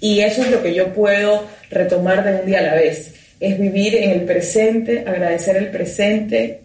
Y 0.00 0.18
eso 0.18 0.42
es 0.42 0.50
lo 0.50 0.60
que 0.60 0.74
yo 0.74 0.92
puedo 0.92 1.44
retomar 1.70 2.24
de 2.24 2.40
un 2.40 2.46
día 2.46 2.58
a 2.58 2.62
la 2.62 2.74
vez, 2.74 3.14
es 3.38 3.60
vivir 3.60 3.94
en 3.94 4.10
el 4.10 4.22
presente, 4.22 5.04
agradecer 5.06 5.56
el 5.56 5.68
presente, 5.68 6.62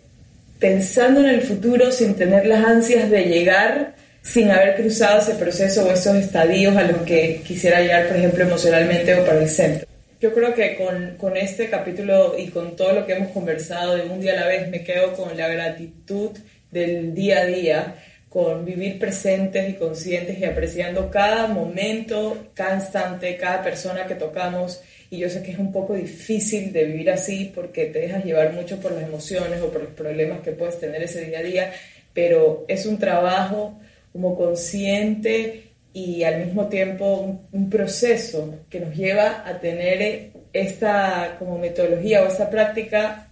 pensando 0.58 1.19
en 1.19 1.27
el 1.27 1.41
futuro 1.41 1.91
sin 1.91 2.15
tener 2.15 2.47
las 2.47 2.65
ansias 2.65 3.08
de 3.12 3.25
llegar 3.25 3.93
sin 4.27 4.51
haber 4.51 4.75
cruzado 4.75 5.21
ese 5.21 5.35
proceso 5.35 5.85
o 5.85 5.91
esos 5.91 6.15
estadios 6.15 6.75
a 6.75 6.83
los 6.83 7.01
que 7.03 7.41
quisiera 7.45 7.79
llegar, 7.79 8.07
por 8.07 8.17
ejemplo, 8.17 8.43
emocionalmente 8.43 9.15
o 9.15 9.25
para 9.25 9.41
el 9.41 9.49
centro. 9.49 9.87
Yo 10.19 10.33
creo 10.33 10.53
que 10.53 10.75
con, 10.75 11.15
con, 11.17 11.37
este 11.37 11.69
capítulo 11.69 12.37
y 12.37 12.47
con 12.47 12.75
todo 12.75 12.91
lo 12.91 13.05
que 13.05 13.13
hemos 13.13 13.31
conversado 13.31 13.95
de 13.95 14.03
un 14.03 14.19
día 14.19 14.33
a 14.33 14.41
la 14.41 14.47
vez, 14.47 14.69
me 14.69 14.83
quedo 14.83 15.13
con 15.13 15.37
la 15.37 15.47
gratitud 15.47 16.31
del 16.71 17.13
día 17.13 17.39
a 17.39 17.45
día, 17.45 17.95
con 18.27 18.65
vivir 18.65 18.99
presentes 18.99 19.69
y 19.69 19.73
conscientes 19.73 20.37
y 20.39 20.43
apreciando 20.43 21.09
cada 21.09 21.47
momento, 21.47 22.49
cada 22.53 22.75
instante, 22.75 23.37
cada 23.37 23.63
persona 23.63 24.05
que 24.05 24.15
tocamos. 24.15 24.81
Y 25.09 25.19
yo 25.19 25.29
sé 25.29 25.41
que 25.41 25.51
es 25.51 25.59
un 25.59 25.71
poco 25.71 25.93
difícil 25.93 26.73
de 26.73 26.83
vivir 26.83 27.11
así 27.11 27.49
porque 27.55 27.85
te 27.85 27.99
dejas 27.99 28.25
llevar 28.25 28.51
mucho 28.51 28.77
por 28.81 28.91
las 28.91 29.03
emociones 29.03 29.61
o 29.61 29.71
por 29.71 29.83
los 29.83 29.91
problemas 29.91 30.41
que 30.41 30.51
puedes 30.51 30.79
tener 30.79 31.01
ese 31.01 31.23
día 31.23 31.39
a 31.39 31.43
día, 31.43 31.73
pero 32.13 32.65
es 32.67 32.85
un 32.85 32.97
trabajo 32.99 33.79
como 34.17 34.36
consciente 34.36 35.73
y 35.93 36.23
al 36.23 36.43
mismo 36.43 36.65
tiempo 36.65 37.39
un, 37.51 37.69
proceso 37.69 38.56
que 38.67 38.80
nos 38.80 38.95
lleva 38.95 39.43
a 39.45 39.60
tener 39.60 40.32
esta 40.51 41.36
como 41.38 41.60
metodología 41.60 42.23
o 42.23 42.27
esta 42.27 42.49
práctica 42.49 43.30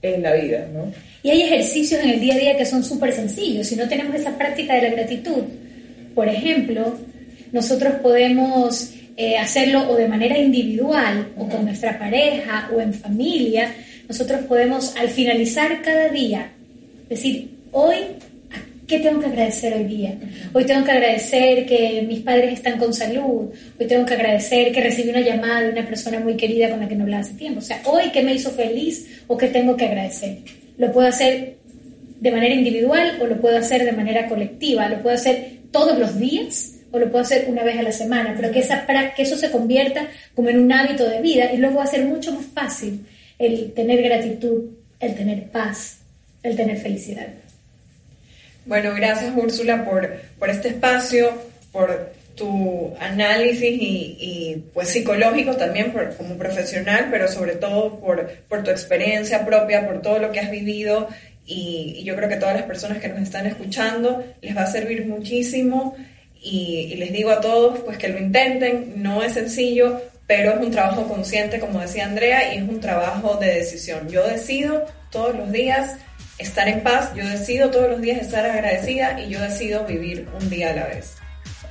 en 0.00 0.22
la 0.22 0.34
vida, 0.34 0.68
¿no? 0.72 0.92
Y 1.24 1.30
hay 1.30 1.42
ejercicios 1.42 2.00
en 2.04 2.10
el 2.10 2.20
día 2.20 2.34
a 2.34 2.38
día 2.38 2.56
que 2.56 2.64
son 2.64 2.84
súper 2.84 3.12
sencillos. 3.12 3.66
Si 3.66 3.74
no 3.74 3.88
tenemos 3.88 4.14
esa 4.14 4.38
práctica 4.38 4.74
de 4.74 4.82
la 4.82 4.90
gratitud, 4.90 5.42
por 6.14 6.28
ejemplo, 6.28 6.96
nosotros 7.50 7.94
podemos 8.00 8.92
eh, 9.16 9.36
hacerlo 9.36 9.90
o 9.90 9.96
de 9.96 10.06
manera 10.06 10.38
individual 10.38 11.32
o 11.36 11.48
con 11.48 11.64
nuestra 11.64 11.98
pareja 11.98 12.70
o 12.72 12.80
en 12.80 12.94
familia. 12.94 13.74
Nosotros 14.08 14.42
podemos 14.42 14.94
al 14.96 15.08
finalizar 15.08 15.82
cada 15.82 16.08
día 16.08 16.52
decir, 17.08 17.50
hoy 17.72 17.96
¿Qué 18.90 18.98
tengo 18.98 19.20
que 19.20 19.26
agradecer 19.26 19.72
hoy 19.72 19.84
día? 19.84 20.18
Hoy 20.52 20.64
tengo 20.64 20.84
que 20.84 20.90
agradecer 20.90 21.64
que 21.64 22.04
mis 22.08 22.22
padres 22.22 22.54
están 22.54 22.76
con 22.76 22.92
salud. 22.92 23.48
Hoy 23.78 23.86
tengo 23.86 24.04
que 24.04 24.14
agradecer 24.14 24.72
que 24.72 24.80
recibí 24.80 25.10
una 25.10 25.20
llamada 25.20 25.62
de 25.62 25.70
una 25.70 25.86
persona 25.86 26.18
muy 26.18 26.36
querida 26.36 26.68
con 26.70 26.80
la 26.80 26.88
que 26.88 26.96
no 26.96 27.04
hablaba 27.04 27.22
hace 27.22 27.34
tiempo. 27.34 27.60
O 27.60 27.62
sea, 27.62 27.80
hoy 27.84 28.10
qué 28.12 28.24
me 28.24 28.34
hizo 28.34 28.50
feliz 28.50 29.22
o 29.28 29.36
qué 29.36 29.46
tengo 29.46 29.76
que 29.76 29.84
agradecer. 29.84 30.38
Lo 30.76 30.90
puedo 30.90 31.06
hacer 31.06 31.58
de 32.18 32.32
manera 32.32 32.52
individual 32.52 33.18
o 33.20 33.26
lo 33.26 33.40
puedo 33.40 33.58
hacer 33.58 33.84
de 33.84 33.92
manera 33.92 34.26
colectiva. 34.26 34.88
Lo 34.88 35.00
puedo 35.00 35.14
hacer 35.14 35.58
todos 35.70 35.96
los 35.96 36.18
días 36.18 36.78
o 36.90 36.98
lo 36.98 37.12
puedo 37.12 37.22
hacer 37.22 37.44
una 37.48 37.62
vez 37.62 37.78
a 37.78 37.84
la 37.84 37.92
semana. 37.92 38.34
Pero 38.36 38.50
que, 38.50 38.58
esa, 38.58 38.84
que 39.14 39.22
eso 39.22 39.36
se 39.36 39.52
convierta 39.52 40.08
como 40.34 40.48
en 40.48 40.58
un 40.58 40.72
hábito 40.72 41.08
de 41.08 41.20
vida 41.20 41.52
y 41.52 41.58
luego 41.58 41.76
va 41.76 41.84
a 41.84 41.86
ser 41.86 42.06
mucho 42.06 42.32
más 42.32 42.46
fácil 42.46 43.06
el 43.38 43.72
tener 43.72 44.02
gratitud, 44.02 44.64
el 44.98 45.14
tener 45.14 45.44
paz, 45.44 46.00
el 46.42 46.56
tener 46.56 46.76
felicidad. 46.76 47.28
Bueno, 48.66 48.94
gracias 48.94 49.32
Úrsula 49.34 49.84
por, 49.84 50.08
por 50.38 50.50
este 50.50 50.68
espacio, 50.68 51.32
por 51.72 52.12
tu 52.34 52.94
análisis 52.98 53.78
y, 53.80 54.64
pues 54.72 54.88
psicológico 54.88 55.56
también 55.56 55.92
como 56.16 56.36
profesional, 56.36 57.08
pero 57.10 57.28
sobre 57.28 57.56
todo 57.56 58.00
por, 58.00 58.26
por, 58.48 58.62
tu 58.64 58.70
experiencia 58.70 59.44
propia, 59.44 59.86
por 59.86 60.00
todo 60.00 60.18
lo 60.18 60.32
que 60.32 60.40
has 60.40 60.50
vivido. 60.50 61.08
Y, 61.46 62.02
yo 62.04 62.16
creo 62.16 62.28
que 62.28 62.36
todas 62.36 62.54
las 62.56 62.64
personas 62.64 62.98
que 62.98 63.08
nos 63.08 63.20
están 63.20 63.46
escuchando 63.46 64.24
les 64.40 64.56
va 64.56 64.62
a 64.62 64.66
servir 64.66 65.06
muchísimo. 65.06 65.96
Y, 66.42 66.88
y 66.92 66.96
les 66.96 67.12
digo 67.12 67.30
a 67.30 67.40
todos 67.42 67.80
pues 67.80 67.98
que 67.98 68.08
lo 68.08 68.18
intenten, 68.18 68.94
no 68.96 69.22
es 69.22 69.34
sencillo, 69.34 70.00
pero 70.26 70.52
es 70.52 70.60
un 70.60 70.70
trabajo 70.70 71.06
consciente 71.06 71.60
como 71.60 71.80
decía 71.80 72.06
Andrea 72.06 72.54
y 72.54 72.58
es 72.58 72.62
un 72.62 72.80
trabajo 72.80 73.36
de 73.36 73.54
decisión. 73.56 74.08
Yo 74.08 74.26
decido 74.26 74.86
todos 75.10 75.36
los 75.36 75.52
días 75.52 75.96
estar 76.40 76.68
en 76.68 76.82
paz, 76.82 77.12
yo 77.14 77.26
decido 77.26 77.70
todos 77.70 77.90
los 77.90 78.00
días 78.00 78.20
estar 78.20 78.44
agradecida 78.44 79.20
y 79.20 79.28
yo 79.28 79.40
decido 79.40 79.84
vivir 79.84 80.28
un 80.40 80.50
día 80.50 80.70
a 80.70 80.74
la 80.74 80.86
vez. 80.86 81.14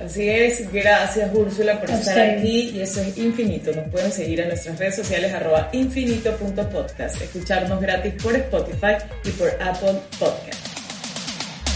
Así 0.04 0.30
es, 0.30 0.72
gracias 0.72 1.30
Úrsula 1.34 1.78
por 1.78 1.90
estar 1.90 2.18
aquí 2.18 2.70
y 2.70 2.80
eso 2.80 3.02
es 3.02 3.18
infinito. 3.18 3.70
Nos 3.72 3.88
pueden 3.88 4.10
seguir 4.10 4.40
en 4.40 4.48
nuestras 4.48 4.78
redes 4.78 4.96
sociales 4.96 5.32
arroba 5.34 5.68
infinito.podcast, 5.72 7.20
escucharnos 7.20 7.80
gratis 7.80 8.14
por 8.22 8.34
Spotify 8.34 8.96
y 9.24 9.30
por 9.30 9.48
Apple 9.60 10.00
Podcast. 10.18 10.66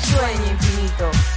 Sueño 0.06 0.52
infinito. 0.52 1.33